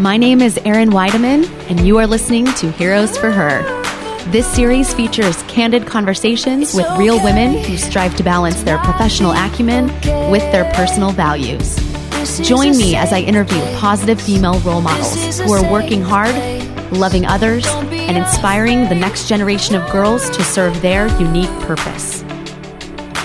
My 0.00 0.16
name 0.16 0.40
is 0.40 0.58
Erin 0.64 0.92
Weidemann, 0.92 1.44
and 1.68 1.86
you 1.86 1.98
are 1.98 2.06
listening 2.06 2.46
to 2.54 2.70
Heroes 2.70 3.18
for 3.18 3.30
Her. 3.30 3.60
This 4.30 4.50
series 4.50 4.94
features 4.94 5.42
candid 5.42 5.86
conversations 5.86 6.72
with 6.72 6.86
real 6.96 7.22
women 7.22 7.62
who 7.64 7.76
strive 7.76 8.16
to 8.16 8.22
balance 8.22 8.62
their 8.62 8.78
professional 8.78 9.32
acumen 9.32 9.88
with 10.30 10.40
their 10.52 10.64
personal 10.72 11.10
values. 11.10 11.76
Join 12.40 12.78
me 12.78 12.96
as 12.96 13.12
I 13.12 13.20
interview 13.20 13.60
positive 13.76 14.18
female 14.18 14.58
role 14.60 14.80
models 14.80 15.38
who 15.38 15.52
are 15.52 15.70
working 15.70 16.00
hard, 16.00 16.34
loving 16.92 17.26
others, 17.26 17.66
and 17.66 18.16
inspiring 18.16 18.88
the 18.88 18.94
next 18.94 19.28
generation 19.28 19.74
of 19.74 19.92
girls 19.92 20.30
to 20.30 20.42
serve 20.42 20.80
their 20.80 21.08
unique 21.20 21.50
purpose. 21.60 22.24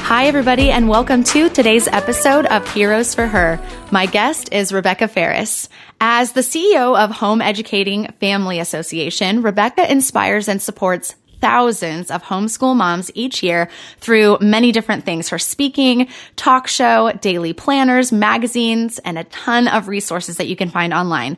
Hi, 0.05 0.27
everybody, 0.27 0.69
and 0.69 0.87
welcome 0.87 1.23
to 1.23 1.49
today's 1.49 1.87
episode 1.87 2.45
of 2.45 2.71
Heroes 2.71 3.15
for 3.15 3.25
Her. 3.25 3.59
My 3.89 4.05
guest 4.05 4.53
is 4.53 4.71
Rebecca 4.71 5.07
Ferris. 5.07 5.67
As 5.99 6.33
the 6.33 6.41
CEO 6.41 6.95
of 6.95 7.09
Home 7.09 7.41
Educating 7.41 8.13
Family 8.19 8.59
Association, 8.59 9.41
Rebecca 9.41 9.91
inspires 9.91 10.47
and 10.47 10.61
supports 10.61 11.15
thousands 11.41 12.11
of 12.11 12.21
homeschool 12.21 12.75
moms 12.75 13.09
each 13.15 13.41
year 13.41 13.67
through 13.97 14.37
many 14.41 14.71
different 14.71 15.05
things 15.05 15.29
her 15.29 15.39
speaking, 15.39 16.07
talk 16.35 16.67
show, 16.67 17.11
daily 17.21 17.53
planners, 17.53 18.11
magazines, 18.11 18.99
and 18.99 19.17
a 19.17 19.23
ton 19.23 19.67
of 19.67 19.87
resources 19.87 20.37
that 20.37 20.47
you 20.47 20.55
can 20.55 20.69
find 20.69 20.93
online. 20.93 21.35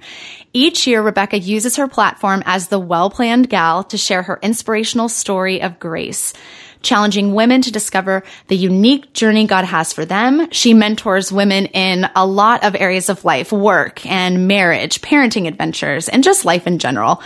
Each 0.51 0.85
year, 0.85 1.01
Rebecca 1.01 1.39
uses 1.39 1.77
her 1.77 1.87
platform 1.87 2.43
as 2.45 2.67
the 2.67 2.79
well 2.79 3.09
planned 3.09 3.49
gal 3.49 3.85
to 3.85 3.97
share 3.97 4.23
her 4.23 4.39
inspirational 4.43 5.07
story 5.07 5.61
of 5.61 5.79
grace 5.79 6.33
challenging 6.81 7.33
women 7.33 7.61
to 7.61 7.71
discover 7.71 8.23
the 8.47 8.57
unique 8.57 9.13
journey 9.13 9.47
God 9.47 9.65
has 9.65 9.93
for 9.93 10.05
them. 10.05 10.49
She 10.51 10.73
mentors 10.73 11.31
women 11.31 11.67
in 11.67 12.09
a 12.15 12.25
lot 12.25 12.63
of 12.63 12.75
areas 12.75 13.09
of 13.09 13.25
life, 13.25 13.51
work 13.51 14.05
and 14.05 14.47
marriage, 14.47 15.01
parenting 15.01 15.47
adventures, 15.47 16.09
and 16.09 16.23
just 16.23 16.45
life 16.45 16.67
in 16.67 16.79
general. 16.79 17.21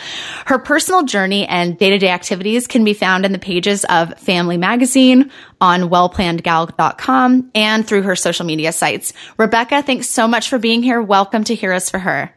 Her 0.46 0.60
personal 0.60 1.04
journey 1.04 1.48
and 1.48 1.78
day 1.78 1.90
to 1.92 1.98
day 1.98 2.10
activities 2.10 2.68
can 2.68 2.84
be 2.84 2.94
found 2.94 3.26
in 3.26 3.32
the 3.32 3.40
pages 3.40 3.86
of 3.86 4.18
Family 4.20 4.58
Magazine, 4.58 5.32
on 5.60 5.82
wellplannedgal.com, 5.82 7.52
and 7.54 7.88
through 7.88 8.02
her 8.02 8.16
social 8.16 8.46
media 8.46 8.72
sites. 8.72 9.14
Rebecca, 9.38 9.84
thanks 9.84 10.10
so 10.10 10.28
much 10.28 10.50
for 10.50 10.58
being 10.58 10.82
here. 10.82 11.02
Welcome 11.02 11.44
to 11.46 11.56
Heroes 11.56 11.90
for 11.90 12.00
Her. 12.00 12.34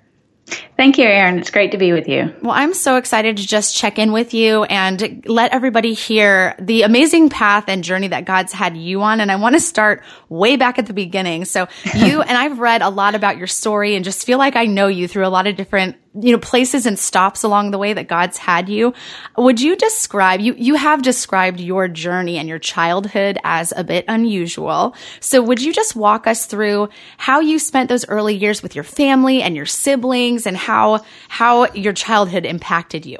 Thank 0.76 0.98
you, 0.98 1.04
Erin. 1.04 1.38
It's 1.38 1.50
great 1.50 1.72
to 1.72 1.78
be 1.78 1.92
with 1.92 2.08
you. 2.08 2.34
Well, 2.42 2.52
I'm 2.52 2.74
so 2.74 2.96
excited 2.96 3.36
to 3.36 3.46
just 3.46 3.76
check 3.76 3.98
in 3.98 4.12
with 4.12 4.34
you 4.34 4.64
and 4.64 5.24
let 5.26 5.52
everybody 5.52 5.94
hear 5.94 6.54
the 6.58 6.82
amazing 6.82 7.28
path 7.30 7.64
and 7.68 7.84
journey 7.84 8.08
that 8.08 8.24
God's 8.24 8.52
had 8.52 8.76
you 8.76 9.00
on. 9.02 9.20
And 9.20 9.30
I 9.30 9.36
want 9.36 9.54
to 9.54 9.60
start 9.60 10.02
way 10.28 10.56
back 10.56 10.78
at 10.78 10.86
the 10.86 10.92
beginning. 10.92 11.44
So 11.44 11.68
you 11.94 12.22
and 12.22 12.36
I've 12.36 12.58
read 12.58 12.82
a 12.82 12.90
lot 12.90 13.14
about 13.14 13.38
your 13.38 13.46
story 13.46 13.94
and 13.94 14.04
just 14.04 14.26
feel 14.26 14.38
like 14.38 14.56
I 14.56 14.66
know 14.66 14.88
you 14.88 15.06
through 15.06 15.26
a 15.26 15.28
lot 15.28 15.46
of 15.46 15.56
different 15.56 15.96
you 16.20 16.32
know, 16.32 16.38
places 16.38 16.86
and 16.86 16.98
stops 16.98 17.42
along 17.42 17.70
the 17.70 17.78
way 17.78 17.92
that 17.92 18.08
God's 18.08 18.38
had 18.38 18.68
you. 18.68 18.94
Would 19.36 19.60
you 19.60 19.76
describe, 19.76 20.40
you, 20.40 20.54
you 20.56 20.76
have 20.76 21.02
described 21.02 21.60
your 21.60 21.88
journey 21.88 22.38
and 22.38 22.48
your 22.48 22.58
childhood 22.58 23.38
as 23.42 23.72
a 23.76 23.82
bit 23.82 24.04
unusual. 24.06 24.94
So 25.20 25.42
would 25.42 25.60
you 25.60 25.72
just 25.72 25.96
walk 25.96 26.26
us 26.26 26.46
through 26.46 26.88
how 27.18 27.40
you 27.40 27.58
spent 27.58 27.88
those 27.88 28.06
early 28.08 28.36
years 28.36 28.62
with 28.62 28.74
your 28.74 28.84
family 28.84 29.42
and 29.42 29.56
your 29.56 29.66
siblings 29.66 30.46
and 30.46 30.56
how, 30.56 31.04
how 31.28 31.72
your 31.72 31.92
childhood 31.92 32.46
impacted 32.46 33.06
you? 33.06 33.18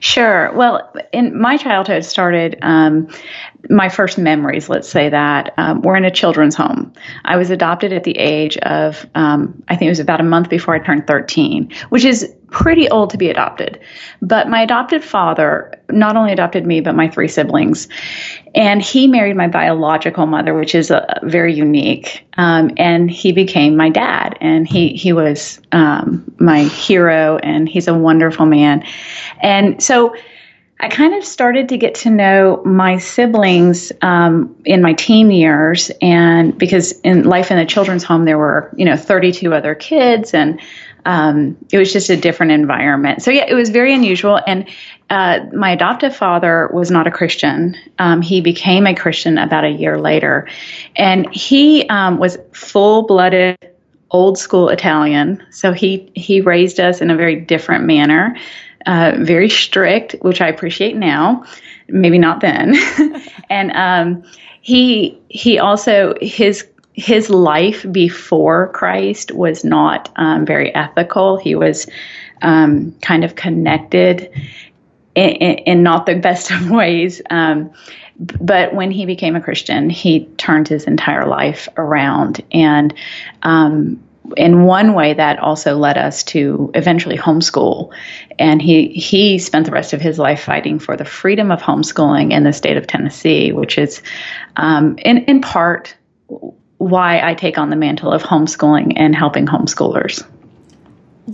Sure. 0.00 0.52
Well, 0.54 0.92
in 1.12 1.38
my 1.38 1.56
childhood 1.56 2.04
started 2.04 2.58
um, 2.62 3.08
my 3.68 3.88
first 3.88 4.16
memories, 4.16 4.68
let's 4.68 4.88
say 4.88 5.08
that, 5.08 5.52
um, 5.58 5.82
were 5.82 5.96
in 5.96 6.04
a 6.04 6.10
children's 6.10 6.54
home. 6.54 6.92
I 7.24 7.36
was 7.36 7.50
adopted 7.50 7.92
at 7.92 8.04
the 8.04 8.16
age 8.18 8.56
of, 8.58 9.06
um, 9.14 9.62
I 9.68 9.76
think 9.76 9.88
it 9.88 9.90
was 9.90 10.00
about 10.00 10.20
a 10.20 10.24
month 10.24 10.48
before 10.48 10.74
I 10.74 10.78
turned 10.78 11.06
13, 11.06 11.70
which 11.90 12.04
is 12.04 12.34
pretty 12.50 12.88
old 12.88 13.10
to 13.10 13.18
be 13.18 13.28
adopted. 13.28 13.80
But 14.22 14.48
my 14.48 14.62
adopted 14.62 15.04
father 15.04 15.72
not 15.90 16.16
only 16.16 16.32
adopted 16.32 16.66
me, 16.66 16.80
but 16.80 16.94
my 16.94 17.08
three 17.08 17.28
siblings. 17.28 17.88
And 18.54 18.82
he 18.82 19.06
married 19.06 19.36
my 19.36 19.48
biological 19.48 20.26
mother, 20.26 20.54
which 20.54 20.74
is 20.74 20.90
a, 20.90 21.20
very 21.22 21.54
unique. 21.54 22.26
Um, 22.36 22.70
and 22.76 23.10
he 23.10 23.32
became 23.32 23.76
my 23.76 23.90
dad. 23.90 24.36
And 24.40 24.66
he, 24.66 24.88
he 24.94 25.12
was 25.12 25.60
um, 25.72 26.32
my 26.38 26.62
hero, 26.64 27.38
and 27.38 27.68
he's 27.68 27.88
a 27.88 27.94
wonderful 27.94 28.46
man. 28.46 28.84
And 29.42 29.82
so, 29.82 30.14
I 30.80 30.88
kind 30.88 31.14
of 31.14 31.24
started 31.24 31.70
to 31.70 31.76
get 31.76 31.96
to 31.96 32.10
know 32.10 32.62
my 32.64 32.98
siblings 32.98 33.90
um, 34.00 34.54
in 34.64 34.80
my 34.80 34.92
teen 34.92 35.32
years, 35.32 35.90
and 36.00 36.56
because 36.56 36.92
in 37.00 37.24
life 37.24 37.50
in 37.50 37.56
the 37.56 37.66
children's 37.66 38.04
home 38.04 38.24
there 38.24 38.38
were 38.38 38.72
you 38.76 38.84
know 38.84 38.96
32 38.96 39.52
other 39.52 39.74
kids, 39.74 40.34
and 40.34 40.60
um, 41.08 41.56
it 41.72 41.78
was 41.78 41.90
just 41.90 42.10
a 42.10 42.16
different 42.16 42.52
environment. 42.52 43.22
So 43.22 43.30
yeah, 43.30 43.46
it 43.48 43.54
was 43.54 43.70
very 43.70 43.94
unusual. 43.94 44.38
And 44.46 44.68
uh, 45.08 45.40
my 45.54 45.72
adoptive 45.72 46.14
father 46.14 46.68
was 46.72 46.90
not 46.90 47.06
a 47.06 47.10
Christian. 47.10 47.74
Um, 47.98 48.20
he 48.20 48.42
became 48.42 48.86
a 48.86 48.94
Christian 48.94 49.38
about 49.38 49.64
a 49.64 49.70
year 49.70 49.98
later, 49.98 50.46
and 50.96 51.26
he 51.34 51.88
um, 51.88 52.18
was 52.18 52.36
full 52.52 53.06
blooded 53.06 53.56
old 54.10 54.38
school 54.38 54.68
Italian. 54.68 55.42
So 55.50 55.72
he 55.72 56.12
he 56.14 56.42
raised 56.42 56.78
us 56.78 57.00
in 57.00 57.10
a 57.10 57.16
very 57.16 57.36
different 57.36 57.84
manner 57.84 58.36
uh, 58.86 59.16
very 59.20 59.48
strict, 59.48 60.14
which 60.22 60.40
I 60.40 60.48
appreciate 60.48 60.96
now, 60.96 61.44
maybe 61.88 62.18
not 62.18 62.40
then. 62.40 62.74
and 63.50 63.72
um, 63.72 64.24
he 64.60 65.18
he 65.28 65.58
also 65.58 66.14
his 66.20 66.66
his 66.98 67.30
life 67.30 67.86
before 67.92 68.68
Christ 68.72 69.30
was 69.30 69.64
not 69.64 70.12
um, 70.16 70.44
very 70.44 70.74
ethical. 70.74 71.36
He 71.36 71.54
was 71.54 71.86
um, 72.42 72.92
kind 73.00 73.24
of 73.24 73.36
connected 73.36 74.32
in, 75.14 75.30
in, 75.30 75.58
in, 75.58 75.82
not 75.84 76.06
the 76.06 76.16
best 76.28 76.50
of 76.50 76.68
ways. 76.68 77.22
Um, 77.30 77.70
but 78.18 78.74
when 78.74 78.90
he 78.90 79.06
became 79.06 79.36
a 79.36 79.40
Christian, 79.40 79.88
he 79.90 80.26
turned 80.38 80.66
his 80.66 80.84
entire 80.84 81.24
life 81.24 81.68
around. 81.76 82.44
And 82.50 82.92
um, 83.44 84.02
in 84.36 84.64
one 84.64 84.94
way 84.94 85.14
that 85.14 85.38
also 85.38 85.76
led 85.78 85.96
us 85.96 86.24
to 86.24 86.72
eventually 86.74 87.16
homeschool 87.16 87.94
and 88.40 88.60
he 88.60 88.88
he 88.88 89.38
spent 89.38 89.64
the 89.64 89.72
rest 89.72 89.94
of 89.94 90.02
his 90.02 90.18
life 90.18 90.42
fighting 90.42 90.78
for 90.78 90.96
the 90.98 91.04
freedom 91.04 91.50
of 91.50 91.62
homeschooling 91.62 92.32
in 92.32 92.44
the 92.44 92.52
state 92.52 92.76
of 92.76 92.86
Tennessee 92.86 93.52
which 93.52 93.78
is 93.78 94.02
um, 94.56 94.98
in 94.98 95.24
in 95.24 95.40
part 95.40 95.96
why 96.78 97.20
I 97.20 97.34
take 97.34 97.58
on 97.58 97.70
the 97.70 97.76
mantle 97.76 98.12
of 98.12 98.22
homeschooling 98.22 98.94
and 98.96 99.14
helping 99.14 99.46
homeschoolers 99.46 100.26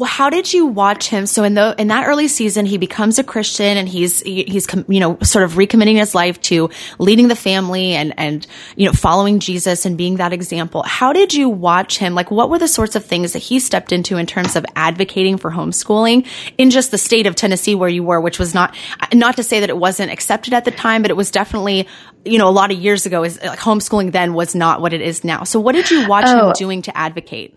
how 0.02 0.30
did 0.30 0.52
you 0.52 0.66
watch 0.66 1.08
him? 1.08 1.26
So 1.26 1.44
in 1.44 1.54
the 1.54 1.74
in 1.78 1.88
that 1.88 2.06
early 2.08 2.26
season, 2.26 2.66
he 2.66 2.78
becomes 2.78 3.18
a 3.18 3.24
Christian 3.24 3.76
and 3.76 3.88
he's 3.88 4.20
he's 4.22 4.66
you 4.88 4.98
know 4.98 5.18
sort 5.22 5.44
of 5.44 5.52
recommitting 5.52 5.96
his 5.96 6.14
life 6.14 6.40
to 6.42 6.70
leading 6.98 7.28
the 7.28 7.36
family 7.36 7.92
and 7.92 8.12
and 8.18 8.46
you 8.76 8.86
know 8.86 8.92
following 8.92 9.38
Jesus 9.38 9.86
and 9.86 9.96
being 9.96 10.16
that 10.16 10.32
example. 10.32 10.82
How 10.82 11.12
did 11.12 11.32
you 11.32 11.48
watch 11.48 11.98
him? 11.98 12.14
Like, 12.14 12.30
what 12.30 12.50
were 12.50 12.58
the 12.58 12.66
sorts 12.66 12.96
of 12.96 13.04
things 13.04 13.34
that 13.34 13.38
he 13.38 13.60
stepped 13.60 13.92
into 13.92 14.16
in 14.16 14.26
terms 14.26 14.56
of 14.56 14.66
advocating 14.74 15.36
for 15.36 15.50
homeschooling 15.50 16.26
in 16.58 16.70
just 16.70 16.90
the 16.90 16.98
state 16.98 17.26
of 17.26 17.36
Tennessee 17.36 17.74
where 17.74 17.88
you 17.88 18.02
were, 18.02 18.20
which 18.20 18.38
was 18.38 18.54
not 18.54 18.74
not 19.12 19.36
to 19.36 19.42
say 19.42 19.60
that 19.60 19.70
it 19.70 19.76
wasn't 19.76 20.10
accepted 20.10 20.54
at 20.54 20.64
the 20.64 20.72
time, 20.72 21.02
but 21.02 21.10
it 21.10 21.16
was 21.16 21.30
definitely 21.30 21.86
you 22.24 22.38
know 22.38 22.48
a 22.48 22.50
lot 22.50 22.72
of 22.72 22.78
years 22.78 23.06
ago. 23.06 23.22
Is 23.22 23.40
like 23.40 23.60
homeschooling 23.60 24.10
then 24.10 24.34
was 24.34 24.54
not 24.54 24.80
what 24.80 24.92
it 24.92 25.02
is 25.02 25.22
now. 25.22 25.44
So, 25.44 25.60
what 25.60 25.72
did 25.72 25.90
you 25.90 26.08
watch 26.08 26.24
oh. 26.26 26.48
him 26.48 26.52
doing 26.54 26.82
to 26.82 26.96
advocate? 26.96 27.56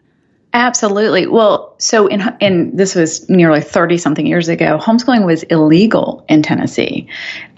Absolutely. 0.54 1.28
Well, 1.28 1.76
so 1.78 2.08
in 2.08 2.22
in 2.40 2.76
this 2.76 2.96
was 2.96 3.30
nearly 3.30 3.62
thirty 3.62 3.98
something 3.98 4.26
years 4.26 4.48
ago. 4.48 4.80
Homeschooling 4.82 5.26
was 5.26 5.44
illegal 5.44 6.26
in 6.30 6.42
Tennessee. 6.42 7.10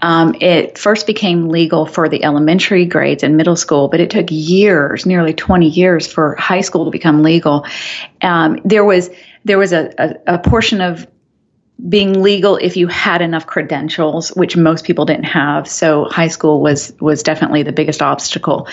Um, 0.02 0.34
it 0.40 0.76
first 0.76 1.06
became 1.06 1.48
legal 1.48 1.86
for 1.86 2.08
the 2.08 2.24
elementary 2.24 2.84
grades 2.84 3.22
and 3.22 3.36
middle 3.36 3.56
school, 3.56 3.88
but 3.88 4.00
it 4.00 4.10
took 4.10 4.26
years, 4.30 5.06
nearly 5.06 5.32
twenty 5.32 5.68
years, 5.68 6.12
for 6.12 6.34
high 6.34 6.62
school 6.62 6.84
to 6.84 6.90
become 6.90 7.22
legal. 7.22 7.64
Um, 8.22 8.58
there 8.64 8.84
was 8.84 9.08
there 9.44 9.56
was 9.56 9.72
a, 9.72 9.94
a, 9.96 10.34
a 10.34 10.38
portion 10.38 10.80
of 10.80 11.06
being 11.88 12.22
legal 12.22 12.56
if 12.56 12.76
you 12.76 12.88
had 12.88 13.22
enough 13.22 13.46
credentials, 13.46 14.28
which 14.30 14.56
most 14.56 14.84
people 14.84 15.06
didn't 15.06 15.24
have. 15.24 15.66
So 15.66 16.04
high 16.04 16.28
school 16.28 16.60
was 16.60 16.92
was 17.00 17.22
definitely 17.22 17.62
the 17.62 17.72
biggest 17.72 18.02
obstacle. 18.02 18.68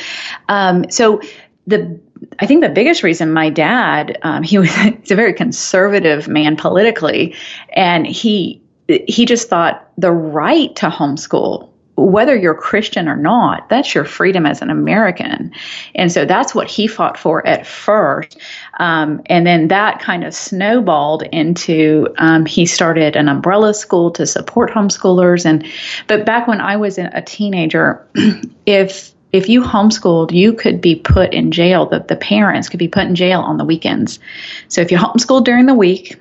Um, 0.49 0.89
so 0.89 1.21
the 1.67 1.99
I 2.39 2.47
think 2.47 2.61
the 2.61 2.69
biggest 2.69 3.03
reason 3.03 3.31
my 3.31 3.49
dad, 3.49 4.17
um, 4.23 4.41
he 4.41 4.57
was 4.57 4.73
he's 4.75 5.11
a 5.11 5.15
very 5.15 5.33
conservative 5.33 6.27
man 6.27 6.55
politically, 6.55 7.35
and 7.69 8.07
he 8.07 8.61
he 8.87 9.25
just 9.25 9.49
thought 9.49 9.91
the 9.97 10.11
right 10.11 10.73
to 10.77 10.87
homeschool, 10.87 11.69
whether 11.95 12.37
you're 12.37 12.55
Christian 12.55 13.09
or 13.09 13.17
not, 13.17 13.67
that's 13.67 13.93
your 13.93 14.05
freedom 14.05 14.45
as 14.45 14.61
an 14.61 14.69
American, 14.69 15.51
and 15.93 16.09
so 16.09 16.23
that's 16.23 16.55
what 16.55 16.69
he 16.69 16.87
fought 16.87 17.17
for 17.17 17.45
at 17.45 17.67
first, 17.67 18.39
um, 18.79 19.21
and 19.25 19.45
then 19.45 19.67
that 19.67 19.99
kind 19.99 20.23
of 20.23 20.33
snowballed 20.33 21.23
into 21.33 22.07
um, 22.17 22.45
he 22.45 22.65
started 22.65 23.17
an 23.17 23.27
umbrella 23.27 23.73
school 23.73 24.09
to 24.11 24.25
support 24.25 24.71
homeschoolers, 24.71 25.45
and 25.45 25.67
but 26.07 26.25
back 26.25 26.47
when 26.47 26.61
I 26.61 26.77
was 26.77 26.97
a 26.97 27.21
teenager, 27.21 28.07
if 28.65 29.13
if 29.31 29.49
you 29.49 29.61
homeschooled, 29.61 30.31
you 30.31 30.53
could 30.53 30.81
be 30.81 30.95
put 30.95 31.33
in 31.33 31.51
jail. 31.51 31.85
The, 31.85 31.99
the 31.99 32.15
parents 32.15 32.69
could 32.69 32.79
be 32.79 32.87
put 32.87 33.05
in 33.05 33.15
jail 33.15 33.41
on 33.41 33.57
the 33.57 33.65
weekends. 33.65 34.19
So 34.67 34.81
if 34.81 34.91
you 34.91 34.97
homeschooled 34.97 35.43
during 35.43 35.65
the 35.65 35.73
week, 35.73 36.19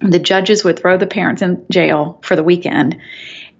the 0.00 0.18
judges 0.18 0.64
would 0.64 0.78
throw 0.78 0.96
the 0.96 1.06
parents 1.06 1.42
in 1.42 1.64
jail 1.70 2.20
for 2.22 2.36
the 2.36 2.44
weekend 2.44 3.00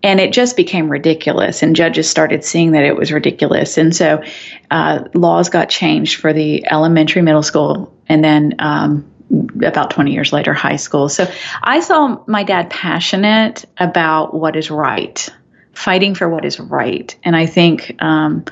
and 0.03 0.21
it 0.21 0.33
just 0.33 0.57
became 0.57 0.89
ridiculous 0.89 1.63
and 1.63 1.77
judges 1.77 2.09
started 2.09 2.45
seeing 2.45 2.73
that 2.73 2.85
it 2.85 2.97
was 2.97 3.13
ridiculous 3.13 3.77
and 3.77 3.95
so 3.95 4.23
uh, 4.71 5.05
laws 5.15 5.49
got 5.49 5.69
changed 5.69 6.19
for 6.21 6.33
the 6.33 6.67
elementary 6.71 7.23
middle 7.23 7.43
school 7.43 7.95
and 8.09 8.25
then 8.25 8.55
um, 8.59 9.11
about 9.63 9.91
20 9.91 10.13
years 10.13 10.33
later 10.33 10.55
high 10.55 10.77
school 10.77 11.09
so 11.09 11.31
i 11.63 11.81
saw 11.81 12.23
my 12.27 12.43
dad 12.43 12.71
passionate 12.71 13.65
about 13.79 14.35
what 14.35 14.57
is 14.57 14.71
right 14.71 15.29
fighting 15.73 16.15
for 16.15 16.29
what 16.29 16.45
is 16.45 16.59
right 16.59 17.17
and 17.23 17.37
i 17.37 17.47
think 17.47 17.95
um, 18.03 18.45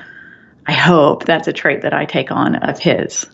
i 0.69 0.71
hope 0.71 1.25
that's 1.25 1.47
a 1.47 1.53
trait 1.53 1.81
that 1.81 1.93
i 1.95 2.05
take 2.05 2.31
on 2.31 2.55
of 2.57 2.77
his 2.77 3.25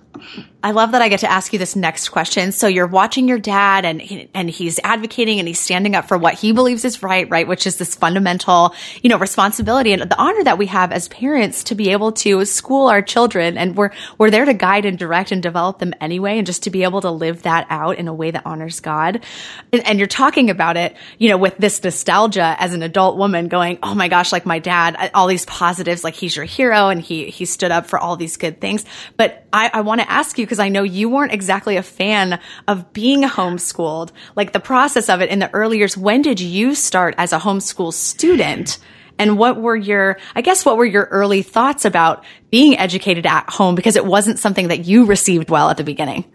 I 0.64 0.72
love 0.72 0.94
that 0.94 1.02
I 1.04 1.10
get 1.10 1.20
to 1.20 1.30
ask 1.30 1.54
you 1.54 1.60
this 1.60 1.76
next 1.76 2.10
question. 2.10 2.52
So 2.52 2.66
you're 2.66 2.88
watching 2.88 3.28
your 3.28 3.38
dad 3.38 3.86
and 3.86 4.30
and 4.34 4.50
he's 4.50 4.80
advocating 4.84 5.38
and 5.38 5.48
he's 5.48 5.60
standing 5.60 5.96
up 5.96 6.08
for 6.08 6.18
what 6.18 6.34
he 6.34 6.54
believes 6.54 6.84
is 6.84 7.04
right, 7.04 7.30
right, 7.30 7.48
which 7.48 7.68
is 7.68 7.78
this 7.78 7.94
fundamental, 7.94 8.74
you 9.04 9.10
know, 9.10 9.20
responsibility 9.20 9.94
and 9.94 10.02
the 10.02 10.18
honor 10.18 10.44
that 10.44 10.58
we 10.58 10.66
have 10.66 10.92
as 10.92 11.08
parents 11.08 11.66
to 11.66 11.76
be 11.76 11.92
able 11.92 12.12
to 12.14 12.46
school 12.46 12.88
our 12.88 13.04
children 13.04 13.60
and 13.60 13.76
we're 13.76 13.92
we're 14.18 14.32
there 14.32 14.46
to 14.46 14.56
guide 14.56 14.86
and 14.86 14.98
direct 14.98 15.32
and 15.32 15.44
develop 15.44 15.78
them 15.78 15.94
anyway 16.02 16.40
and 16.40 16.48
just 16.48 16.64
to 16.64 16.72
be 16.72 16.82
able 16.82 17.02
to 17.02 17.12
live 17.12 17.44
that 17.44 17.68
out 17.70 17.98
in 18.00 18.08
a 18.08 18.14
way 18.14 18.32
that 18.32 18.42
honors 18.46 18.80
God. 18.80 19.24
And, 19.72 19.86
and 19.88 20.00
you're 20.00 20.08
talking 20.08 20.50
about 20.50 20.78
it, 20.78 20.96
you 21.20 21.30
know, 21.30 21.38
with 21.38 21.58
this 21.58 21.84
nostalgia 21.84 22.56
as 22.58 22.74
an 22.74 22.82
adult 22.82 23.18
woman 23.18 23.50
going, 23.50 23.78
"Oh 23.84 23.94
my 23.94 24.08
gosh, 24.08 24.32
like 24.32 24.48
my 24.48 24.58
dad, 24.58 25.12
all 25.14 25.28
these 25.28 25.46
positives, 25.46 26.04
like 26.04 26.16
he's 26.16 26.36
your 26.36 26.46
hero 26.46 26.90
and 26.90 27.02
he 27.02 27.26
he 27.30 27.46
stood 27.46 27.72
up 27.72 27.86
for 27.86 28.00
all 28.00 28.18
these 28.18 28.38
good 28.38 28.60
things." 28.60 28.84
But 29.16 29.46
I 29.54 29.70
I 29.72 29.82
want 29.82 30.02
to 30.02 30.05
ask 30.10 30.38
you 30.38 30.46
because 30.46 30.60
I 30.60 30.70
know 30.70 30.84
you 30.84 31.10
weren't 31.10 31.34
exactly 31.34 31.78
a 31.78 31.84
fan 31.84 32.40
of 32.68 32.94
being 32.94 33.24
homeschooled, 33.24 34.12
like 34.36 34.54
the 34.54 34.60
process 34.60 35.10
of 35.10 35.22
it 35.22 35.30
in 35.30 35.40
the 35.40 35.54
early 35.54 35.78
years. 35.78 35.98
When 35.98 36.22
did 36.22 36.40
you 36.40 36.76
start 36.76 37.16
as 37.18 37.34
a 37.34 37.40
homeschool 37.40 37.94
student? 37.94 38.78
And 39.18 39.38
what 39.38 39.62
were 39.62 39.76
your, 39.76 40.18
I 40.36 40.42
guess, 40.42 40.66
what 40.66 40.78
were 40.78 40.86
your 40.86 41.06
early 41.06 41.42
thoughts 41.42 41.86
about 41.86 42.26
being 42.52 42.78
educated 42.78 43.26
at 43.26 43.50
home? 43.50 43.76
Because 43.76 43.96
it 43.96 44.06
wasn't 44.06 44.40
something 44.40 44.68
that 44.68 44.86
you 44.86 45.06
received 45.06 45.50
well 45.50 45.70
at 45.70 45.78
the 45.78 45.84
beginning. 45.84 46.26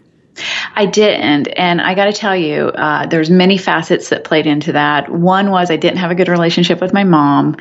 I 0.75 0.87
didn't, 0.87 1.49
and 1.49 1.81
I 1.81 1.95
got 1.95 2.07
to 2.07 2.13
tell 2.13 2.37
you, 2.37 2.69
uh, 2.69 3.07
there's 3.07 3.31
many 3.31 3.59
facets 3.59 4.11
that 4.11 4.25
played 4.25 4.47
into 4.47 4.73
that. 4.73 5.11
One 5.11 5.51
was 5.51 5.71
I 5.71 5.77
didn't 5.77 5.99
have 5.99 6.11
a 6.11 6.15
good 6.15 6.29
relationship 6.29 6.81
with 6.81 6.93
my 6.93 7.05
mom, 7.05 7.57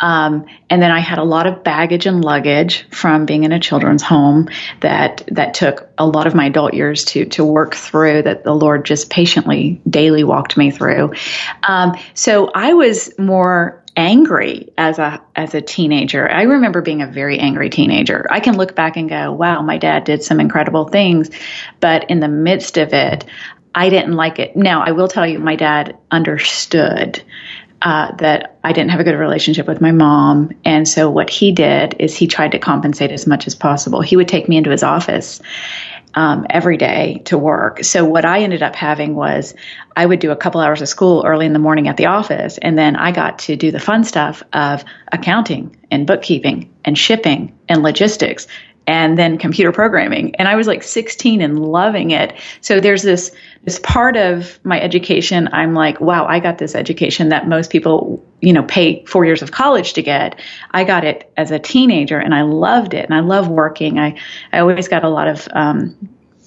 um, 0.00 0.46
and 0.68 0.82
then 0.82 0.90
I 0.90 1.00
had 1.00 1.18
a 1.18 1.24
lot 1.24 1.46
of 1.46 1.64
baggage 1.64 2.06
and 2.06 2.24
luggage 2.24 2.88
from 2.90 3.26
being 3.26 3.44
in 3.44 3.52
a 3.52 3.60
children's 3.60 4.02
home 4.02 4.48
that 4.80 5.22
that 5.28 5.54
took 5.54 5.88
a 5.96 6.06
lot 6.06 6.26
of 6.26 6.34
my 6.34 6.46
adult 6.46 6.74
years 6.74 7.04
to 7.06 7.24
to 7.26 7.44
work 7.44 7.74
through. 7.74 8.22
That 8.22 8.44
the 8.44 8.54
Lord 8.54 8.84
just 8.84 9.10
patiently, 9.10 9.80
daily 9.88 10.24
walked 10.24 10.56
me 10.56 10.70
through. 10.70 11.12
Um, 11.62 11.96
so 12.14 12.50
I 12.54 12.74
was 12.74 13.16
more 13.18 13.77
angry 13.96 14.72
as 14.76 14.98
a 14.98 15.22
as 15.34 15.54
a 15.54 15.60
teenager. 15.60 16.30
I 16.30 16.42
remember 16.42 16.82
being 16.82 17.02
a 17.02 17.06
very 17.06 17.38
angry 17.38 17.70
teenager. 17.70 18.26
I 18.30 18.40
can 18.40 18.56
look 18.56 18.74
back 18.74 18.96
and 18.96 19.08
go, 19.08 19.32
"Wow, 19.32 19.62
my 19.62 19.78
dad 19.78 20.04
did 20.04 20.22
some 20.22 20.40
incredible 20.40 20.86
things," 20.86 21.30
but 21.80 22.10
in 22.10 22.20
the 22.20 22.28
midst 22.28 22.78
of 22.78 22.92
it, 22.92 23.24
I 23.74 23.90
didn't 23.90 24.14
like 24.14 24.38
it. 24.38 24.56
Now, 24.56 24.82
I 24.82 24.92
will 24.92 25.08
tell 25.08 25.26
you, 25.26 25.38
my 25.38 25.56
dad 25.56 25.96
understood 26.10 27.22
uh, 27.82 28.12
that 28.16 28.58
I 28.64 28.72
didn't 28.72 28.90
have 28.90 29.00
a 29.00 29.04
good 29.04 29.16
relationship 29.16 29.68
with 29.68 29.80
my 29.80 29.92
mom. 29.92 30.50
And 30.64 30.88
so 30.88 31.10
what 31.10 31.30
he 31.30 31.52
did 31.52 31.94
is 32.00 32.16
he 32.16 32.26
tried 32.26 32.52
to 32.52 32.58
compensate 32.58 33.12
as 33.12 33.26
much 33.26 33.46
as 33.46 33.54
possible. 33.54 34.00
He 34.00 34.16
would 34.16 34.28
take 34.28 34.48
me 34.48 34.56
into 34.56 34.70
his 34.70 34.82
office 34.82 35.40
um, 36.18 36.48
every 36.50 36.76
day 36.76 37.22
to 37.26 37.38
work. 37.38 37.84
So 37.84 38.04
what 38.04 38.24
I 38.24 38.40
ended 38.40 38.60
up 38.60 38.74
having 38.74 39.14
was 39.14 39.54
I 39.94 40.04
would 40.04 40.18
do 40.18 40.32
a 40.32 40.36
couple 40.36 40.60
hours 40.60 40.82
of 40.82 40.88
school 40.88 41.22
early 41.24 41.46
in 41.46 41.52
the 41.52 41.60
morning 41.60 41.86
at 41.86 41.96
the 41.96 42.06
office, 42.06 42.58
and 42.58 42.76
then 42.76 42.96
I 42.96 43.12
got 43.12 43.38
to 43.40 43.54
do 43.54 43.70
the 43.70 43.78
fun 43.78 44.02
stuff 44.02 44.42
of 44.52 44.84
accounting 45.12 45.76
and 45.92 46.08
bookkeeping 46.08 46.74
and 46.84 46.98
shipping 46.98 47.56
and 47.68 47.84
logistics 47.84 48.48
and 48.88 49.18
then 49.18 49.36
computer 49.36 49.70
programming. 49.70 50.34
And 50.36 50.48
I 50.48 50.56
was 50.56 50.66
like 50.66 50.82
16 50.82 51.42
and 51.42 51.60
loving 51.60 52.10
it. 52.10 52.32
So 52.62 52.80
there's 52.80 53.02
this 53.02 53.30
this 53.64 53.78
part 53.80 54.16
of 54.16 54.58
my 54.64 54.80
education. 54.80 55.50
I'm 55.52 55.74
like, 55.74 56.00
wow, 56.00 56.26
I 56.26 56.40
got 56.40 56.56
this 56.56 56.74
education 56.74 57.28
that 57.28 57.46
most 57.46 57.70
people, 57.70 58.24
you 58.40 58.50
know, 58.50 58.62
pay 58.62 59.04
four 59.04 59.26
years 59.26 59.42
of 59.42 59.50
college 59.50 59.92
to 59.92 60.02
get. 60.02 60.40
I 60.70 60.84
got 60.84 61.04
it 61.04 61.30
as 61.36 61.50
a 61.50 61.58
teenager, 61.58 62.18
and 62.18 62.34
I 62.34 62.42
loved 62.42 62.94
it. 62.94 63.04
And 63.04 63.14
I 63.14 63.20
love 63.20 63.48
working. 63.48 63.98
I 63.98 64.18
I 64.54 64.60
always 64.60 64.88
got 64.88 65.04
a 65.04 65.10
lot 65.10 65.28
of 65.28 65.46
um, 65.52 65.94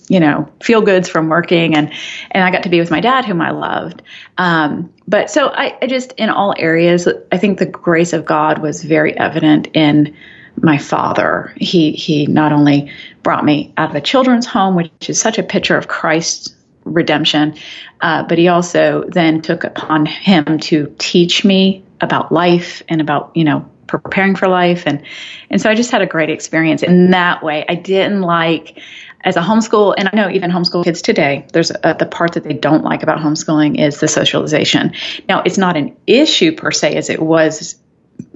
you 0.10 0.20
know 0.20 0.52
feel 0.64 0.82
goods 0.82 1.08
from 1.08 1.30
working 1.30 1.76
and 1.76 1.94
and 2.32 2.44
I 2.44 2.50
got 2.50 2.64
to 2.64 2.70
be 2.70 2.80
with 2.80 2.90
my 2.90 3.02
dad 3.02 3.24
whom 3.24 3.40
I 3.40 3.52
loved 3.52 4.02
um, 4.40 4.92
but 5.08 5.30
so 5.30 5.50
I, 5.50 5.78
I, 5.80 5.88
just 5.88 6.12
in 6.14 6.30
all 6.30 6.56
areas 6.58 7.08
I 7.32 7.38
think 7.38 7.60
the 7.60 7.68
grace 7.68 8.12
of 8.14 8.26
God 8.26 8.58
was 8.58 8.84
very 8.84 9.16
evident 9.16 9.68
in 9.76 10.18
my 10.56 10.77
father. 10.77 11.53
He 11.57 11.92
he 11.92 12.27
not 12.27 12.51
only 12.51 12.92
brought 13.24 13.45
me 13.45 13.74
out 13.77 13.89
of 13.89 13.95
a 13.95 14.01
children's 14.01 14.45
home, 14.45 14.75
which 14.75 15.09
is 15.09 15.19
such 15.19 15.38
a 15.38 15.44
picture 15.44 15.77
of 15.77 15.88
Christ's 15.88 16.56
redemption, 16.83 17.56
uh, 18.01 18.24
but 18.24 18.38
he 18.38 18.48
also 18.48 19.03
then 19.07 19.42
took 19.42 19.63
upon 19.63 20.06
him 20.06 20.59
to 20.59 20.94
teach 20.98 21.45
me 21.45 21.83
about 22.01 22.31
life 22.31 22.81
and 22.89 23.01
about 23.01 23.31
you 23.36 23.44
know 23.44 23.68
preparing 23.88 24.36
for 24.36 24.48
life 24.48 24.83
and 24.86 25.03
and 25.50 25.62
so 25.62 25.69
I 25.69 25.75
just 25.75 25.92
had 25.92 26.01
a 26.01 26.06
great 26.06 26.30
experience 26.30 26.81
in 26.81 27.12
that 27.12 27.44
way. 27.44 27.65
I 27.68 27.75
didn't 27.75 28.21
like 28.21 28.80
as 29.24 29.36
a 29.36 29.42
homeschool, 29.42 29.94
and 29.97 30.09
I 30.12 30.15
know 30.15 30.30
even 30.30 30.50
homeschool 30.50 30.83
kids 30.83 31.01
today, 31.01 31.45
there's 31.54 31.71
a, 31.71 31.95
the 31.97 32.06
part 32.06 32.33
that 32.33 32.44
they 32.44 32.54
don't 32.54 32.83
like 32.83 33.04
about 33.04 33.19
homeschooling 33.19 33.80
is 33.80 34.00
the 34.00 34.07
socialization. 34.07 34.94
Now, 35.30 35.44
it's 35.44 35.57
not 35.57 35.77
an 35.77 35.95
issue 36.07 36.56
per 36.56 36.71
se 36.71 36.95
as 36.95 37.09
it 37.09 37.21
was 37.21 37.81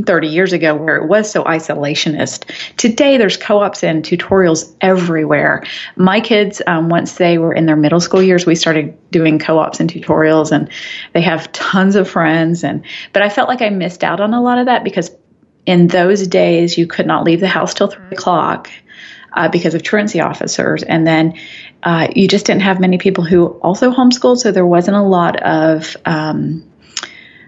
30 0.06 0.28
years 0.28 0.54
ago 0.54 0.76
where 0.76 0.98
it 0.98 1.08
was 1.08 1.30
so 1.30 1.44
isolationist. 1.44 2.76
Today, 2.78 3.18
there's 3.18 3.38
co 3.38 3.60
ops 3.60 3.84
and 3.84 4.04
tutorials 4.04 4.74
everywhere. 4.82 5.64
My 5.96 6.20
kids, 6.20 6.62
um, 6.68 6.90
once 6.90 7.14
they 7.16 7.38
were 7.38 7.54
in 7.54 7.66
their 7.66 7.76
middle 7.76 8.00
school 8.00 8.22
years, 8.22 8.46
we 8.46 8.56
started 8.56 8.98
doing 9.12 9.40
co 9.40 9.58
ops 9.58 9.80
and 9.80 9.90
tutorials, 9.90 10.52
and 10.52 10.70
they 11.14 11.22
have 11.22 11.52
tons 11.52 11.96
of 11.96 12.10
friends. 12.10 12.64
And 12.64 12.84
But 13.14 13.22
I 13.22 13.30
felt 13.30 13.50
like 13.50 13.62
I 13.62 13.70
missed 13.70 14.04
out 14.04 14.20
on 14.20 14.34
a 14.34 14.42
lot 14.42 14.58
of 14.58 14.68
that 14.68 14.84
because 14.84 15.12
in 15.66 15.88
those 15.88 16.28
days, 16.28 16.78
you 16.78 16.88
could 16.88 17.08
not 17.08 17.24
leave 17.24 17.40
the 17.40 17.48
house 17.48 17.74
till 17.74 17.88
3 17.88 18.10
o'clock. 18.12 18.70
Uh, 19.34 19.50
because 19.50 19.76
of 19.76 19.84
truancy 19.84 20.22
officers. 20.22 20.82
And 20.82 21.06
then 21.06 21.38
uh, 21.84 22.08
you 22.16 22.26
just 22.26 22.46
didn't 22.46 22.62
have 22.62 22.80
many 22.80 22.98
people 22.98 23.26
who 23.26 23.48
also 23.48 23.92
homeschooled, 23.92 24.38
so 24.38 24.54
there 24.54 24.66
wasn't 24.66 24.96
a 24.96 25.02
lot 25.02 25.36
of 25.44 25.98
um, 26.06 26.64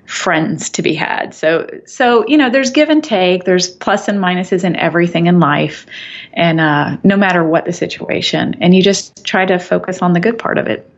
friends 0.08 0.70
to 0.72 0.82
be 0.82 0.96
had. 0.96 1.36
So 1.36 1.70
so 1.86 2.26
you 2.28 2.38
know, 2.38 2.50
there's 2.50 2.72
give 2.72 2.90
and 2.90 3.04
take. 3.04 3.44
There's 3.44 3.70
plus 3.70 4.08
and 4.08 4.20
minuses 4.20 4.64
in 4.64 4.76
everything 4.76 5.28
in 5.28 5.40
life, 5.40 5.86
and 6.34 6.60
uh, 6.60 6.98
no 7.04 7.18
matter 7.18 7.44
what 7.44 7.66
the 7.66 7.74
situation, 7.74 8.56
and 8.62 8.74
you 8.74 8.82
just 8.82 9.24
try 9.24 9.46
to 9.46 9.60
focus 9.60 10.02
on 10.02 10.14
the 10.14 10.20
good 10.20 10.40
part 10.40 10.58
of 10.58 10.68
it. 10.68 10.90